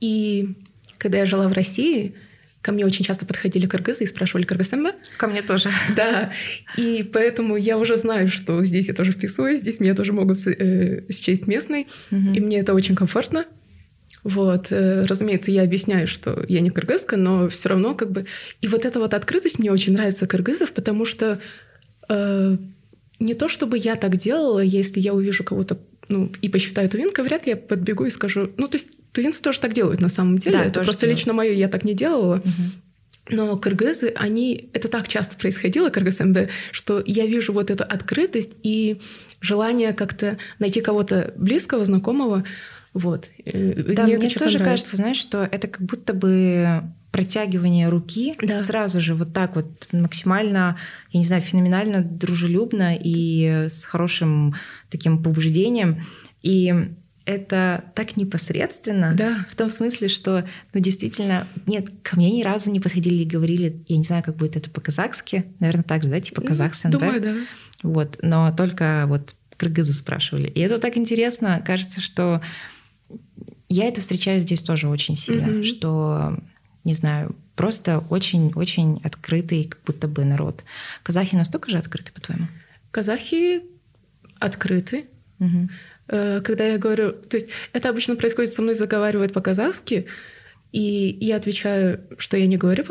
и 0.00 0.54
когда 0.98 1.18
я 1.18 1.26
жила 1.26 1.48
в 1.48 1.54
России, 1.54 2.14
ко 2.62 2.72
мне 2.72 2.84
очень 2.84 3.04
часто 3.04 3.24
подходили 3.24 3.66
кыргызы 3.66 4.04
и 4.04 4.06
спрашивали 4.06 4.44
«Кыргызсэмбе?» 4.44 4.92
Ко 5.16 5.26
мне 5.26 5.42
тоже. 5.42 5.70
Да, 5.96 6.32
и 6.76 7.02
поэтому 7.02 7.56
я 7.56 7.78
уже 7.78 7.96
знаю, 7.96 8.28
что 8.28 8.62
здесь 8.62 8.88
я 8.88 8.94
тоже 8.94 9.12
вписываюсь, 9.12 9.60
здесь 9.60 9.80
меня 9.80 9.94
тоже 9.94 10.12
могут 10.12 10.46
э, 10.46 11.04
счесть 11.10 11.46
местной, 11.46 11.86
угу. 12.10 12.32
и 12.34 12.40
мне 12.40 12.58
это 12.58 12.74
очень 12.74 12.94
комфортно. 12.94 13.46
Вот, 14.22 14.66
э, 14.70 15.02
разумеется, 15.02 15.50
я 15.50 15.62
объясняю, 15.62 16.06
что 16.06 16.44
я 16.48 16.60
не 16.60 16.70
кыргызка, 16.70 17.16
но 17.16 17.48
все 17.48 17.70
равно 17.70 17.94
как 17.94 18.10
бы... 18.10 18.26
И 18.60 18.68
вот 18.68 18.84
эта 18.84 18.98
вот 18.98 19.14
открытость 19.14 19.58
мне 19.58 19.72
очень 19.72 19.94
нравится 19.94 20.26
кыргызов, 20.26 20.72
потому 20.72 21.06
что 21.06 21.40
э, 22.08 22.56
не 23.18 23.34
то 23.34 23.48
чтобы 23.48 23.78
я 23.78 23.96
так 23.96 24.16
делала, 24.16 24.60
если 24.60 25.00
я 25.00 25.14
увижу 25.14 25.44
кого-то 25.44 25.78
ну, 26.08 26.30
и 26.42 26.48
посчитаю 26.48 26.90
тувинкой, 26.90 27.24
вряд 27.24 27.46
ли 27.46 27.52
я 27.52 27.56
подбегу 27.56 28.04
и 28.04 28.10
скажу... 28.10 28.50
Ну, 28.56 28.68
то 28.68 28.76
есть 28.76 28.90
тувинцы 29.12 29.42
тоже 29.42 29.60
так 29.60 29.72
делают 29.72 30.00
на 30.00 30.08
самом 30.08 30.38
деле. 30.38 30.58
Да, 30.58 30.64
это 30.64 30.82
просто 30.82 31.02
делаю. 31.02 31.16
лично 31.16 31.32
мое 31.32 31.52
я 31.52 31.68
так 31.68 31.84
не 31.84 31.94
делала. 31.94 32.36
Угу. 32.36 33.32
Но 33.32 33.56
кыргызы, 33.56 34.12
они... 34.16 34.70
Это 34.72 34.88
так 34.88 35.08
часто 35.08 35.36
происходило, 35.36 35.88
кыргыз-МБ, 35.88 36.48
что 36.72 37.02
я 37.06 37.26
вижу 37.26 37.52
вот 37.52 37.70
эту 37.70 37.84
открытость 37.84 38.56
и 38.62 39.00
желание 39.40 39.92
как-то 39.92 40.38
найти 40.58 40.80
кого-то 40.80 41.32
близкого, 41.36 41.84
знакомого. 41.84 42.44
Вот. 42.92 43.30
Э, 43.44 43.94
да, 43.94 44.04
мне, 44.04 44.16
мне 44.16 44.30
тоже 44.30 44.58
кажется, 44.58 44.96
знаешь, 44.96 45.16
что 45.16 45.48
это 45.50 45.68
как 45.68 45.82
будто 45.82 46.12
бы 46.12 46.82
протягивание 47.12 47.88
руки 47.88 48.34
да. 48.40 48.58
сразу 48.58 49.00
же 49.00 49.14
вот 49.14 49.32
так 49.32 49.56
вот 49.56 49.88
максимально, 49.92 50.78
я 51.10 51.18
не 51.18 51.26
знаю, 51.26 51.42
феноменально 51.42 52.02
дружелюбно 52.02 52.96
и 52.96 53.66
с 53.68 53.84
хорошим 53.84 54.54
таким 54.90 55.22
побуждением. 55.22 56.04
И 56.42 56.72
это 57.24 57.84
так 57.94 58.16
непосредственно, 58.16 59.14
да. 59.14 59.46
в 59.48 59.54
том 59.54 59.70
смысле, 59.70 60.08
что, 60.08 60.44
ну, 60.72 60.80
действительно, 60.80 61.46
нет, 61.66 61.88
ко 62.02 62.16
мне 62.16 62.30
ни 62.30 62.42
разу 62.42 62.70
не 62.70 62.80
подходили 62.80 63.22
и 63.22 63.26
говорили, 63.26 63.82
я 63.88 63.96
не 63.96 64.04
знаю, 64.04 64.22
как 64.22 64.36
будет 64.36 64.56
это 64.56 64.70
по-казахски, 64.70 65.44
наверное, 65.60 65.84
так 65.84 66.02
же, 66.02 66.08
да, 66.08 66.20
типа 66.20 66.40
казахстан, 66.40 66.90
Думаю, 66.90 67.20
да? 67.20 67.34
Вот, 67.82 68.18
но 68.22 68.52
только 68.52 69.04
вот 69.06 69.34
кыргызы 69.56 69.92
спрашивали. 69.92 70.48
И 70.48 70.60
это 70.60 70.78
так 70.78 70.96
интересно, 70.96 71.62
кажется, 71.64 72.00
что 72.00 72.40
я 73.68 73.84
это 73.86 74.00
встречаю 74.00 74.40
здесь 74.40 74.62
тоже 74.62 74.88
очень 74.88 75.16
сильно, 75.16 75.46
mm-hmm. 75.46 75.64
что 75.64 76.38
не 76.84 76.94
знаю, 76.94 77.36
просто 77.56 77.98
очень-очень 78.10 79.00
открытый 79.04 79.64
как 79.64 79.82
будто 79.84 80.08
бы 80.08 80.24
народ. 80.24 80.64
Казахи 81.02 81.34
настолько 81.34 81.70
же 81.70 81.78
открыты, 81.78 82.12
по-твоему? 82.12 82.48
Казахи 82.90 83.62
открыты. 84.38 85.04
Угу. 85.38 85.68
Когда 86.10 86.66
я 86.66 86.78
говорю... 86.78 87.12
То 87.12 87.36
есть 87.36 87.48
это 87.72 87.88
обычно 87.88 88.16
происходит 88.16 88.52
со 88.52 88.62
мной, 88.62 88.74
заговаривают 88.74 89.32
по-казахски, 89.32 90.06
и 90.72 91.18
я 91.20 91.36
отвечаю, 91.36 92.00
что 92.18 92.36
я 92.36 92.46
не 92.46 92.56
говорю 92.56 92.84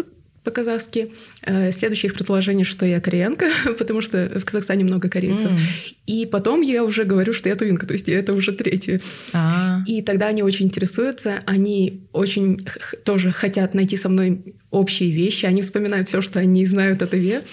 по-казахски. 0.44 1.12
Э, 1.44 1.72
следующее 1.72 2.10
их 2.10 2.16
предположение, 2.16 2.66
что 2.66 2.86
я 2.86 3.00
кореянка, 3.00 3.50
потому 3.78 4.02
что 4.02 4.32
в 4.40 4.46
Казахстане 4.46 4.84
много 4.84 5.10
корейцев. 5.10 5.52
Mm. 5.52 5.60
И 6.08 6.26
потом 6.26 6.62
я 6.62 6.84
уже 6.84 7.04
говорю, 7.04 7.34
что 7.34 7.50
я 7.50 7.56
тувинка, 7.56 7.86
то 7.86 7.94
есть 7.94 8.10
это 8.10 8.34
уже 8.34 8.52
третье. 8.52 9.02
А. 9.34 9.82
И 9.86 10.02
тогда 10.02 10.28
они 10.28 10.44
очень 10.44 10.66
интересуются, 10.66 11.44
они 11.46 12.08
очень 12.12 12.66
тоже 13.04 13.32
хотят 13.32 13.74
найти 13.74 13.98
со 13.98 14.10
мной 14.10 14.56
общие 14.72 15.12
вещи, 15.12 15.46
они 15.46 15.62
вспоминают 15.62 16.08
все, 16.08 16.22
что 16.22 16.40
они 16.40 16.66
знают 16.66 17.02
о 17.02 17.08
ТВ. 17.08 17.44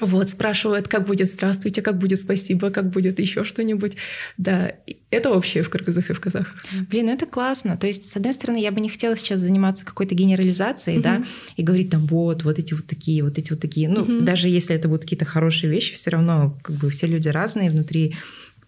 Вот, 0.00 0.28
спрашивают, 0.30 0.88
как 0.88 1.06
будет 1.06 1.30
«здравствуйте», 1.30 1.80
как 1.80 1.98
будет 1.98 2.20
«спасибо», 2.20 2.70
как 2.70 2.90
будет 2.90 3.20
еще 3.20 3.44
что-нибудь. 3.44 3.96
Да, 4.36 4.72
это 5.10 5.30
общее 5.30 5.62
в 5.62 5.70
кыргызах 5.70 6.10
и 6.10 6.14
в 6.14 6.20
казахах. 6.20 6.64
Блин, 6.90 7.08
это 7.08 7.26
классно. 7.26 7.76
То 7.76 7.86
есть, 7.86 8.10
с 8.10 8.16
одной 8.16 8.32
стороны, 8.32 8.60
я 8.60 8.72
бы 8.72 8.80
не 8.80 8.88
хотела 8.88 9.16
сейчас 9.16 9.38
заниматься 9.40 9.84
какой-то 9.84 10.16
генерализацией, 10.16 10.98
mm-hmm. 10.98 11.02
да, 11.02 11.24
и 11.56 11.62
говорить 11.62 11.90
там 11.90 12.06
вот, 12.06 12.42
вот 12.42 12.58
эти 12.58 12.74
вот 12.74 12.86
такие, 12.86 13.22
вот 13.22 13.38
эти 13.38 13.50
вот 13.50 13.60
такие. 13.60 13.88
Ну, 13.88 14.04
mm-hmm. 14.04 14.22
даже 14.22 14.48
если 14.48 14.74
это 14.74 14.88
будут 14.88 15.02
какие-то 15.02 15.26
хорошие 15.26 15.70
вещи, 15.70 15.94
все 15.94 16.10
равно 16.10 16.58
как 16.62 16.76
бы 16.76 16.90
все 16.90 17.06
люди 17.06 17.28
разные 17.28 17.70
внутри. 17.70 18.16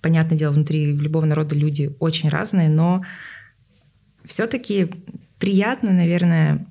Понятное 0.00 0.38
дело, 0.38 0.52
внутри 0.52 0.92
любого 0.92 1.24
народа 1.24 1.56
люди 1.56 1.90
очень 1.98 2.28
разные, 2.28 2.68
но 2.68 3.04
все-таки 4.24 4.90
приятно, 5.40 5.92
наверное, 5.92 6.66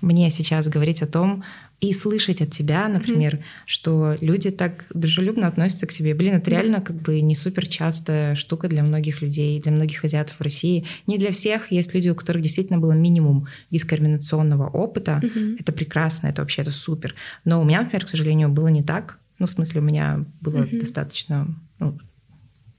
мне 0.00 0.30
сейчас 0.30 0.68
говорить 0.68 1.02
о 1.02 1.06
том, 1.06 1.44
и 1.80 1.92
слышать 1.92 2.40
от 2.40 2.50
тебя, 2.50 2.88
например, 2.88 3.36
mm-hmm. 3.36 3.42
что 3.66 4.16
люди 4.20 4.50
так 4.50 4.86
дружелюбно 4.92 5.46
относятся 5.46 5.86
к 5.86 5.92
себе. 5.92 6.12
Блин, 6.12 6.34
это 6.34 6.50
реально 6.50 6.80
как 6.80 6.96
бы 6.96 7.20
не 7.20 7.36
супер 7.36 7.68
частая 7.68 8.34
штука 8.34 8.66
для 8.68 8.82
многих 8.82 9.22
людей, 9.22 9.60
для 9.60 9.70
многих 9.70 10.04
азиатов 10.04 10.36
в 10.38 10.42
России. 10.42 10.86
Не 11.06 11.18
для 11.18 11.30
всех. 11.30 11.70
Есть 11.70 11.94
люди, 11.94 12.08
у 12.08 12.16
которых 12.16 12.42
действительно 12.42 12.78
было 12.78 12.92
минимум 12.92 13.46
дискриминационного 13.70 14.68
опыта. 14.68 15.20
Mm-hmm. 15.22 15.58
Это 15.60 15.72
прекрасно, 15.72 16.28
это 16.28 16.42
вообще 16.42 16.62
это 16.62 16.72
супер. 16.72 17.14
Но 17.44 17.60
у 17.60 17.64
меня, 17.64 17.82
например, 17.82 18.04
к 18.04 18.08
сожалению, 18.08 18.48
было 18.48 18.68
не 18.68 18.82
так. 18.82 19.20
Ну, 19.38 19.46
в 19.46 19.50
смысле, 19.50 19.80
у 19.80 19.84
меня 19.84 20.24
было 20.40 20.64
mm-hmm. 20.64 20.80
достаточно 20.80 21.46
ну, 21.78 21.96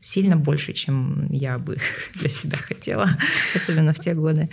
сильно 0.01 0.35
больше, 0.35 0.73
чем 0.73 1.31
я 1.31 1.57
бы 1.57 1.77
для 2.15 2.29
себя 2.29 2.57
хотела, 2.57 3.11
особенно 3.55 3.93
в 3.93 3.99
те 3.99 4.13
годы. 4.13 4.49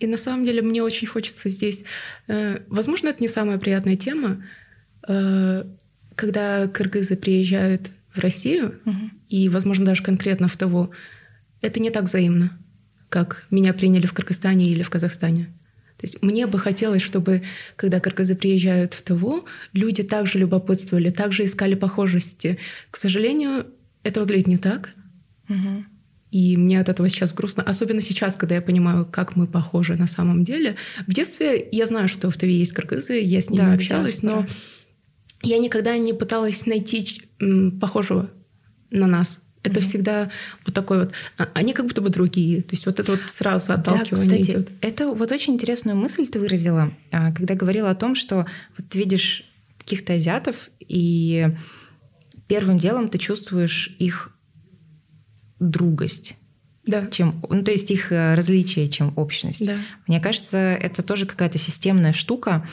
И 0.00 0.06
на 0.06 0.16
самом 0.16 0.44
деле 0.44 0.62
мне 0.62 0.82
очень 0.82 1.06
хочется 1.06 1.48
здесь... 1.50 1.84
Э, 2.26 2.60
возможно, 2.68 3.08
это 3.08 3.22
не 3.22 3.28
самая 3.28 3.58
приятная 3.58 3.96
тема, 3.96 4.42
э, 5.06 5.64
когда 6.16 6.66
кыргызы 6.68 7.16
приезжают 7.16 7.90
в 8.14 8.18
Россию, 8.18 8.80
угу. 8.84 9.10
и, 9.28 9.48
возможно, 9.48 9.84
даже 9.84 10.02
конкретно 10.02 10.48
в 10.48 10.56
того, 10.56 10.90
это 11.60 11.80
не 11.80 11.90
так 11.90 12.04
взаимно, 12.04 12.58
как 13.08 13.46
меня 13.50 13.74
приняли 13.74 14.06
в 14.06 14.14
Кыргызстане 14.14 14.70
или 14.70 14.82
в 14.82 14.90
Казахстане. 14.90 15.52
То 16.00 16.06
есть 16.06 16.22
мне 16.22 16.46
бы 16.46 16.58
хотелось, 16.58 17.02
чтобы, 17.02 17.42
когда 17.76 18.00
кыргызы 18.00 18.34
приезжают 18.34 18.94
в 18.94 19.02
ТВ, 19.02 19.44
люди 19.74 20.02
также 20.02 20.38
любопытствовали, 20.38 21.10
также 21.10 21.44
искали 21.44 21.74
похожести. 21.74 22.58
К 22.90 22.96
сожалению, 22.96 23.66
это 24.02 24.20
выглядит 24.20 24.46
не 24.46 24.56
так. 24.56 24.94
Мгм. 25.46 25.86
И 26.30 26.56
мне 26.56 26.80
от 26.80 26.88
этого 26.88 27.08
сейчас 27.08 27.32
грустно. 27.32 27.62
Особенно 27.62 28.00
сейчас, 28.00 28.36
когда 28.36 28.54
я 28.54 28.62
понимаю, 28.62 29.04
как 29.04 29.36
мы 29.36 29.46
похожи 29.46 29.96
на 29.96 30.06
самом 30.06 30.44
деле. 30.44 30.76
В 31.06 31.12
детстве 31.12 31.68
я 31.72 31.86
знаю, 31.86 32.08
что 32.08 32.30
в 32.30 32.36
ТВ 32.36 32.44
есть 32.44 32.72
кыргызы, 32.72 33.14
я 33.20 33.40
с 33.40 33.50
ними 33.50 33.62
Да, 33.62 33.72
общалась, 33.72 34.22
но 34.22 34.46
я 35.42 35.58
никогда 35.58 35.96
не 35.98 36.12
пыталась 36.12 36.66
найти 36.66 37.22
похожего 37.80 38.30
на 38.90 39.06
нас. 39.06 39.40
Это 39.62 39.80
всегда 39.82 40.30
вот 40.64 40.74
такой 40.74 41.00
вот... 41.00 41.12
а, 41.36 41.48
Они 41.52 41.74
как 41.74 41.86
будто 41.86 42.00
бы 42.00 42.08
другие. 42.08 42.62
То 42.62 42.70
есть 42.70 42.86
вот 42.86 42.98
это 42.98 43.12
вот 43.12 43.20
сразу 43.26 43.68
Да, 43.68 43.74
отталкивание 43.74 44.40
кстати, 44.40 44.56
идет. 44.56 44.70
это 44.80 45.08
вот 45.08 45.32
очень 45.32 45.54
интересную 45.54 45.96
мысль 45.98 46.26
ты 46.26 46.38
выразила, 46.40 46.92
а, 47.10 47.30
когда 47.32 47.54
говорила 47.54 47.90
о 47.90 47.94
том, 47.94 48.14
что 48.14 48.46
вот 48.78 48.88
ты 48.88 48.98
видишь 48.98 49.44
каких-то 49.78 50.14
азиатов, 50.14 50.70
и 50.80 51.48
первым 52.48 52.78
делом 52.78 53.08
ты 53.10 53.18
чувствуешь 53.18 53.94
их 53.98 54.30
другость, 55.60 56.36
Да. 56.86 57.06
чем, 57.06 57.42
ну, 57.48 57.62
то 57.62 57.70
есть 57.70 57.90
их 57.90 58.10
э, 58.10 58.34
различие, 58.34 58.88
чем 58.88 59.12
общность. 59.16 59.64
Да. 59.66 59.76
Мне 60.06 60.18
кажется, 60.20 60.58
это 60.58 61.02
тоже 61.02 61.26
какая-то 61.26 61.58
системная 61.58 62.12
штука. 62.12 62.66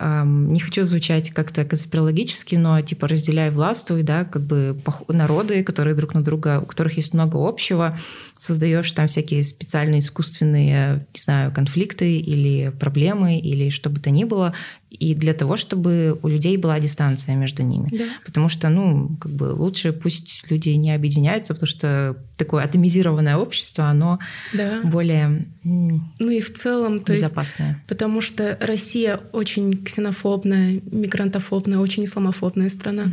Не 0.00 0.60
хочу 0.60 0.84
звучать 0.84 1.30
как-то 1.30 1.64
конспирологически, 1.64 2.54
но 2.54 2.80
типа 2.80 3.08
разделяй 3.08 3.50
властвуй, 3.50 4.04
да, 4.04 4.24
как 4.24 4.42
бы 4.42 4.80
народы, 5.08 5.64
которые 5.64 5.96
друг 5.96 6.14
на 6.14 6.22
друга, 6.22 6.60
у 6.60 6.66
которых 6.66 6.96
есть 6.98 7.14
много 7.14 7.36
общего, 7.48 7.98
создаешь 8.38 8.90
там 8.92 9.08
всякие 9.08 9.42
специальные 9.42 9.98
искусственные, 9.98 11.06
не 11.12 11.20
знаю, 11.20 11.52
конфликты 11.52 12.18
или 12.18 12.70
проблемы 12.70 13.38
или 13.38 13.68
что 13.68 13.90
бы 13.90 13.98
то 13.98 14.10
ни 14.10 14.22
было, 14.24 14.54
и 14.90 15.14
для 15.14 15.34
того, 15.34 15.56
чтобы 15.56 16.18
у 16.22 16.28
людей 16.28 16.56
была 16.56 16.78
дистанция 16.80 17.34
между 17.34 17.62
ними. 17.62 17.90
Да. 17.90 18.04
Потому 18.24 18.48
что, 18.48 18.68
ну, 18.68 19.16
как 19.20 19.32
бы 19.32 19.52
лучше 19.52 19.92
пусть 19.92 20.44
люди 20.50 20.70
не 20.70 20.94
объединяются, 20.94 21.52
потому 21.52 21.68
что 21.68 22.16
такое 22.36 22.64
атомизированное 22.64 23.36
общество, 23.36 23.86
оно 23.86 24.18
Да. 24.54 24.80
более 24.84 25.46
Ну 25.64 26.30
и 26.30 26.40
в 26.40 26.54
целом, 26.54 27.00
то 27.00 27.12
есть 27.12 27.24
безопасное. 27.24 27.82
Потому 27.88 28.20
что 28.20 28.56
Россия 28.60 29.20
очень 29.32 29.84
ксенофобная, 29.84 30.80
мигрантофобная, 30.90 31.78
очень 31.78 32.04
исламофобная 32.04 32.70
страна. 32.70 33.12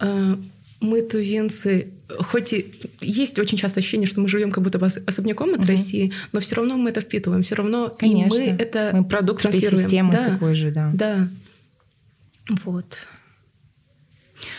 Э, 0.00 0.36
Мы, 0.80 1.02
тувинцы, 1.02 1.88
хоть 2.20 2.52
и 2.52 2.74
есть 3.00 3.38
очень 3.38 3.58
часто 3.58 3.80
ощущение, 3.80 4.06
что 4.06 4.20
мы 4.20 4.28
живем 4.28 4.50
как 4.50 4.64
будто 4.64 4.78
бы 4.78 4.86
ос- 4.86 4.98
особняком 5.06 5.50
от 5.50 5.58
Мгм. 5.60 5.68
России, 5.68 6.12
но 6.32 6.40
все 6.40 6.56
равно 6.56 6.76
мы 6.76 6.90
это 6.90 7.00
впитываем, 7.00 7.42
все 7.42 7.54
равно 7.54 7.88
и 7.88 7.98
Конечно. 7.98 8.34
мы 8.34 8.44
это 8.44 8.90
Мы 8.94 9.04
продукт 9.04 9.44
этой 9.44 9.60
системы 9.60 10.12
Да. 10.12 10.24
такой 10.24 10.54
же, 10.54 10.70
да. 10.70 10.90
Да. 10.94 11.28
Вот. 12.64 13.06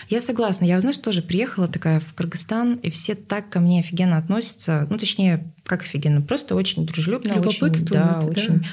Я 0.10 0.20
согласна. 0.22 0.66
Я, 0.66 0.80
знаешь, 0.82 0.98
тоже 0.98 1.22
приехала 1.22 1.68
такая 1.68 2.00
в 2.00 2.14
Кыргызстан, 2.14 2.76
и 2.76 2.90
все 2.90 3.16
так 3.16 3.50
ко 3.50 3.60
мне 3.60 3.80
офигенно 3.80 4.18
относятся. 4.18 4.86
Ну, 4.90 4.98
точнее, 4.98 5.52
как 5.64 5.84
офигенно? 5.84 6.22
Просто 6.22 6.56
очень 6.56 6.86
дружелюбно, 6.86 7.36
очень, 7.40 7.86
да, 7.90 8.20
да. 8.20 8.28
очень 8.28 8.66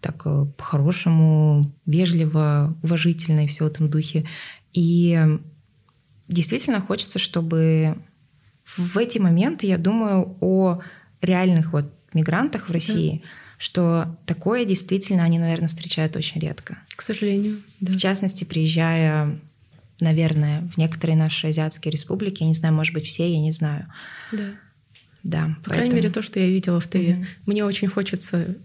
так 0.00 0.20
э, 0.24 0.46
по-хорошему, 0.56 1.62
вежливо, 1.86 2.76
уважительно 2.82 3.44
и 3.44 3.46
все 3.48 3.64
в 3.64 3.66
этом 3.68 3.88
духе. 3.88 4.26
И 4.72 5.18
действительно 6.28 6.80
хочется, 6.80 7.18
чтобы 7.18 7.96
в 8.64 8.96
эти 8.98 9.18
моменты 9.18 9.66
я 9.66 9.78
думаю 9.78 10.36
о 10.40 10.80
реальных 11.20 11.72
вот 11.72 11.92
мигрантах 12.14 12.68
в 12.68 12.72
России, 12.72 13.22
что 13.58 14.16
такое 14.26 14.64
действительно 14.64 15.22
они, 15.24 15.38
наверное, 15.38 15.68
встречают 15.68 16.16
очень 16.16 16.40
редко. 16.40 16.78
К 16.96 17.02
сожалению, 17.02 17.62
да. 17.80 17.92
В 17.92 17.96
частности, 17.96 18.44
приезжая, 18.44 19.38
наверное, 20.00 20.68
в 20.74 20.78
некоторые 20.78 21.16
наши 21.16 21.48
азиатские 21.48 21.92
республики, 21.92 22.42
я 22.42 22.48
не 22.48 22.54
знаю, 22.54 22.74
может 22.74 22.92
быть, 22.92 23.06
все, 23.06 23.30
я 23.30 23.38
не 23.38 23.52
знаю. 23.52 23.86
Да. 24.32 24.50
Да, 25.22 25.56
По 25.62 25.70
крайней 25.70 25.94
мере, 25.94 26.10
то, 26.10 26.20
что 26.20 26.40
я 26.40 26.48
видела 26.48 26.80
в 26.80 26.88
ТВ. 26.88 26.96
Мгм. 26.96 27.26
Мне 27.46 27.64
очень 27.64 27.86
хочется, 27.86 28.56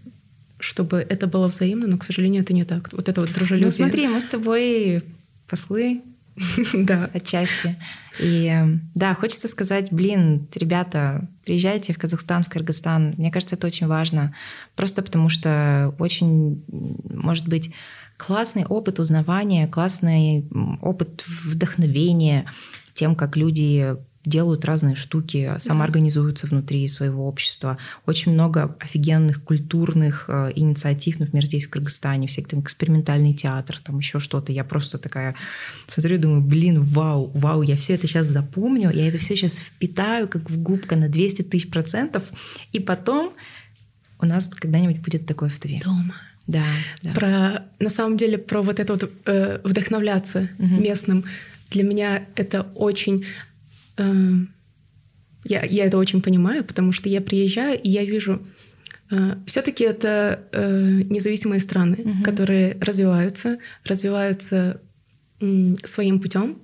чтобы 0.58 0.98
это 0.98 1.28
было 1.28 1.46
взаимно, 1.46 1.86
но, 1.86 1.98
к 1.98 2.04
сожалению, 2.04 2.42
это 2.42 2.52
не 2.52 2.64
так. 2.64 2.92
Вот 2.92 3.08
это 3.08 3.20
вот 3.20 3.32
дружелюбие. 3.32 3.66
Ну 3.66 3.70
смотри, 3.70 4.08
мы 4.08 4.20
с 4.20 4.26
тобой 4.26 5.04
послы 5.46 6.02
да. 6.74 7.10
отчасти. 7.12 7.76
И 8.18 8.46
э, 8.46 8.78
да, 8.94 9.14
хочется 9.14 9.48
сказать, 9.48 9.92
блин, 9.92 10.48
ребята, 10.54 11.28
приезжайте 11.44 11.92
в 11.92 11.98
Казахстан, 11.98 12.44
в 12.44 12.48
Кыргызстан. 12.48 13.14
Мне 13.16 13.30
кажется, 13.30 13.56
это 13.56 13.66
очень 13.66 13.86
важно. 13.86 14.34
Просто 14.76 15.02
потому 15.02 15.28
что 15.28 15.94
очень, 15.98 16.64
может 17.08 17.48
быть, 17.48 17.72
классный 18.16 18.64
опыт 18.64 18.98
узнавания, 18.98 19.66
классный 19.68 20.46
опыт 20.82 21.24
вдохновения 21.26 22.46
тем, 22.94 23.14
как 23.14 23.36
люди 23.36 23.96
делают 24.28 24.64
разные 24.64 24.94
штуки, 24.94 25.54
самоорганизуются 25.58 26.46
внутри 26.46 26.86
своего 26.88 27.26
общества. 27.26 27.78
Очень 28.06 28.32
много 28.32 28.76
офигенных 28.80 29.42
культурных 29.42 30.26
э, 30.28 30.52
инициатив, 30.54 31.18
например, 31.18 31.46
здесь 31.46 31.66
в 31.66 31.70
Кыргызстане, 31.70 32.28
всякий 32.28 32.50
там 32.50 32.60
экспериментальный 32.60 33.34
театр, 33.34 33.80
там 33.82 33.98
еще 33.98 34.20
что-то. 34.20 34.52
Я 34.52 34.64
просто 34.64 34.98
такая 34.98 35.34
смотрю 35.86 36.16
и 36.16 36.18
думаю, 36.18 36.40
блин, 36.42 36.82
вау, 36.82 37.30
вау, 37.34 37.62
я 37.62 37.76
все 37.76 37.94
это 37.94 38.06
сейчас 38.06 38.26
запомню, 38.26 38.90
я 38.92 39.08
это 39.08 39.18
все 39.18 39.36
сейчас 39.36 39.54
впитаю 39.56 40.28
как 40.28 40.50
в 40.50 40.62
губка 40.62 40.96
на 40.96 41.08
200 41.08 41.42
тысяч 41.42 41.70
процентов, 41.70 42.30
и 42.72 42.78
потом 42.80 43.32
у 44.20 44.26
нас 44.26 44.46
когда-нибудь 44.46 44.98
будет 44.98 45.26
такое 45.26 45.48
в 45.48 45.58
ТВ. 45.58 45.82
Дома. 45.84 46.14
Да, 46.46 46.64
да. 47.02 47.12
Про, 47.12 47.64
на 47.78 47.90
самом 47.90 48.16
деле, 48.16 48.38
про 48.38 48.62
вот 48.62 48.80
это 48.80 48.94
вот 48.94 49.10
э, 49.26 49.60
вдохновляться 49.64 50.48
Мгм. 50.58 50.82
местным. 50.82 51.24
Для 51.70 51.82
меня 51.84 52.24
это 52.34 52.62
очень... 52.74 53.26
э, 53.98 54.34
я, 55.44 55.64
я 55.64 55.84
это 55.86 55.98
очень 55.98 56.20
понимаю, 56.22 56.64
потому 56.64 56.92
что 56.92 57.08
я 57.08 57.20
приезжаю, 57.20 57.80
и 57.80 57.88
я 57.90 58.04
вижу... 58.04 58.40
все-таки 59.46 59.84
это 59.84 60.40
э, 60.52 61.02
независимые 61.08 61.60
страны, 61.60 61.96
Мгм. 62.04 62.22
которые 62.22 62.76
развиваются, 62.80 63.56
развиваются 63.84 64.80
своим 65.84 66.20
путем. 66.20 66.58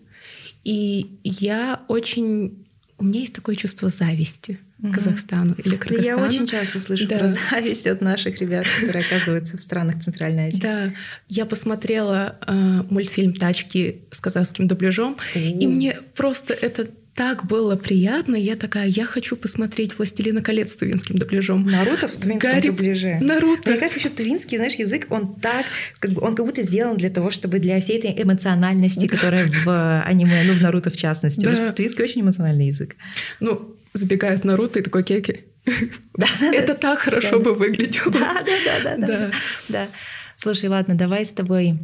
И 0.64 1.18
я 1.24 1.80
очень... 1.88 2.66
У 2.98 3.04
меня 3.04 3.20
есть 3.20 3.34
такое 3.34 3.54
чувство 3.56 3.88
зависти 3.88 4.58
Мгм. 4.78 4.92
Казахстану 4.92 5.54
или 5.54 5.68
Ну, 5.68 5.72
Я 5.74 5.78
Кыргызстану. 5.78 6.26
очень 6.26 6.46
часто 6.46 6.80
слышу 6.80 7.08
Да. 7.08 7.18
про 7.18 7.28
зависть 7.28 7.86
от 7.86 8.02
наших 8.02 8.38
ребят, 8.40 8.66
которые 8.80 9.04
оказываются 9.06 9.56
в 9.56 9.60
странах 9.60 10.00
Центральной 10.02 10.48
Азии. 10.48 10.60
Да, 10.60 10.92
я 11.28 11.46
посмотрела 11.46 12.36
э, 12.46 12.82
мультфильм 12.90 13.32
«Тачки» 13.32 14.02
с 14.10 14.20
казахским 14.20 14.66
дубляжом, 14.68 15.16
и 15.34 15.66
мне 15.66 15.96
просто 16.14 16.52
это 16.52 16.88
так 17.14 17.46
было 17.46 17.76
приятно. 17.76 18.34
Я 18.36 18.56
такая, 18.56 18.86
я 18.88 19.04
хочу 19.06 19.36
посмотреть 19.36 19.96
«Властелина 19.96 20.42
колец» 20.42 20.72
с 20.72 20.76
тувинским 20.76 21.16
дубляжом. 21.16 21.64
Наруто 21.66 22.08
в 22.08 22.12
тувинском 22.16 22.50
Гарри- 22.52 22.68
дубляже. 22.68 23.18
Наруто. 23.20 23.70
Мне 23.70 23.78
кажется, 23.78 24.00
еще 24.00 24.08
тувинский, 24.08 24.56
знаешь, 24.56 24.74
язык, 24.74 25.06
он 25.10 25.34
так, 25.36 25.66
как 26.00 26.10
бы, 26.12 26.20
он 26.22 26.34
как 26.34 26.44
будто 26.44 26.62
сделан 26.62 26.96
для 26.96 27.10
того, 27.10 27.30
чтобы 27.30 27.60
для 27.60 27.80
всей 27.80 27.98
этой 27.98 28.20
эмоциональности, 28.22 29.06
которая 29.06 29.46
в 29.46 29.68
э, 29.68 30.00
аниме, 30.02 30.42
ну, 30.44 30.54
в 30.54 30.60
Наруто 30.60 30.90
в 30.90 30.96
частности. 30.96 31.40
Да. 31.40 31.50
Потому 31.50 31.66
что 31.68 31.76
тувинский 31.76 32.04
очень 32.04 32.20
эмоциональный 32.22 32.66
язык. 32.66 32.96
Ну, 33.40 33.76
забегает 33.92 34.44
Наруто 34.44 34.80
и 34.80 34.82
такой 34.82 35.04
кеки. 35.04 35.44
Это 36.52 36.74
так 36.74 36.98
хорошо 36.98 37.38
бы 37.38 37.54
выглядело. 37.54 38.10
да, 38.12 38.44
да, 38.84 38.96
Да. 39.06 39.30
да. 39.68 39.88
Слушай, 40.36 40.68
ладно, 40.68 40.94
давай 40.96 41.24
с 41.24 41.30
тобой 41.30 41.78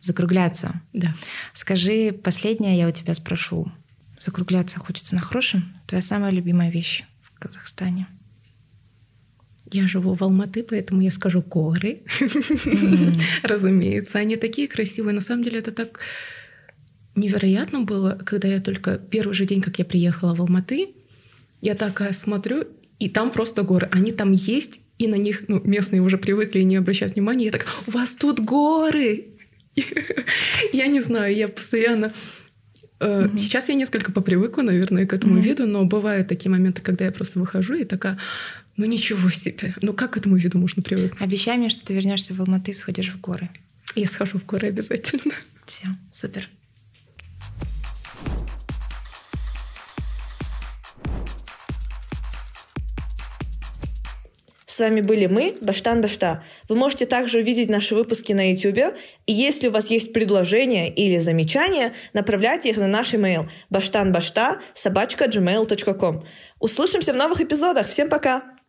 закругляться. 0.00 0.80
Да. 0.92 1.14
Скажи, 1.54 2.12
последнее 2.12 2.78
я 2.78 2.88
у 2.88 2.92
тебя 2.92 3.14
спрошу. 3.14 3.70
Закругляться 4.18 4.78
хочется 4.78 5.16
на 5.16 5.20
хорошем? 5.20 5.74
Твоя 5.86 6.02
самая 6.02 6.30
любимая 6.30 6.70
вещь 6.70 7.04
в 7.20 7.36
Казахстане? 7.38 8.06
Я 9.72 9.86
живу 9.86 10.14
в 10.14 10.22
Алматы, 10.22 10.62
поэтому 10.62 11.00
я 11.00 11.10
скажу 11.10 11.42
горы. 11.42 12.02
Разумеется, 13.42 14.18
они 14.18 14.36
такие 14.36 14.68
красивые. 14.68 15.14
На 15.14 15.20
самом 15.20 15.42
деле 15.42 15.58
это 15.58 15.72
так 15.72 16.00
невероятно 17.16 17.80
было, 17.80 18.20
когда 18.24 18.48
я 18.48 18.60
только 18.60 18.98
первый 18.98 19.34
же 19.34 19.46
день, 19.46 19.62
как 19.62 19.78
я 19.78 19.84
приехала 19.84 20.34
в 20.34 20.40
Алматы, 20.40 20.90
я 21.60 21.74
такая 21.74 22.12
смотрю, 22.12 22.66
и 22.98 23.08
там 23.08 23.30
просто 23.30 23.62
горы. 23.62 23.88
Они 23.90 24.12
там 24.12 24.32
есть, 24.32 24.80
и 25.02 25.08
на 25.08 25.16
них 25.16 25.44
ну, 25.48 25.60
местные 25.64 26.00
уже 26.00 26.16
привыкли 26.16 26.60
и 26.60 26.64
не 26.64 26.76
обращают 26.76 27.14
внимания. 27.14 27.46
Я 27.46 27.50
так, 27.52 27.66
у 27.86 27.90
вас 27.90 28.14
тут 28.14 28.40
горы! 28.40 29.26
Я 30.72 30.86
не 30.86 31.00
знаю, 31.00 31.34
я 31.34 31.48
постоянно... 31.48 32.12
э, 33.00 33.28
Сейчас 33.36 33.68
я 33.70 33.74
несколько 33.74 34.12
попривыкла, 34.12 34.62
наверное, 34.62 35.06
к 35.06 35.14
этому 35.14 35.40
виду, 35.40 35.66
но 35.66 35.84
бывают 35.84 36.28
такие 36.28 36.50
моменты, 36.50 36.82
когда 36.82 37.06
я 37.06 37.10
просто 37.12 37.40
выхожу 37.40 37.74
и 37.74 37.84
такая, 37.84 38.18
ну 38.76 38.84
ничего 38.84 39.30
себе, 39.30 39.74
ну 39.80 39.92
как 39.94 40.12
к 40.12 40.16
этому 40.18 40.36
виду 40.36 40.58
можно 40.58 40.82
привыкнуть? 40.82 41.20
Обещай 41.22 41.56
мне, 41.56 41.70
что 41.70 41.86
ты 41.86 41.94
вернешься 41.94 42.34
в 42.34 42.40
Алматы 42.40 42.70
и 42.70 42.74
сходишь 42.74 43.08
в 43.08 43.20
горы. 43.20 43.48
Я 43.94 44.06
схожу 44.08 44.38
в 44.38 44.44
горы 44.46 44.68
обязательно. 44.68 45.34
Все, 45.66 45.86
супер. 46.10 46.48
С 54.72 54.80
вами 54.80 55.02
были 55.02 55.26
мы, 55.26 55.54
Баштан 55.60 56.00
Башта. 56.00 56.42
Вы 56.66 56.76
можете 56.76 57.04
также 57.04 57.40
увидеть 57.40 57.68
наши 57.68 57.94
выпуски 57.94 58.32
на 58.32 58.52
YouTube, 58.52 58.96
и 59.26 59.32
если 59.34 59.68
у 59.68 59.70
вас 59.70 59.90
есть 59.90 60.14
предложения 60.14 60.90
или 60.90 61.18
замечания, 61.18 61.92
направляйте 62.14 62.70
их 62.70 62.78
на 62.78 62.86
наш 62.86 63.12
email 63.12 63.50
баштанбашта 63.68 64.62
собачка 64.72 65.26
gmail.com. 65.26 66.24
Услышимся 66.58 67.12
в 67.12 67.16
новых 67.16 67.42
эпизодах. 67.42 67.86
Всем 67.86 68.08
пока! 68.08 68.61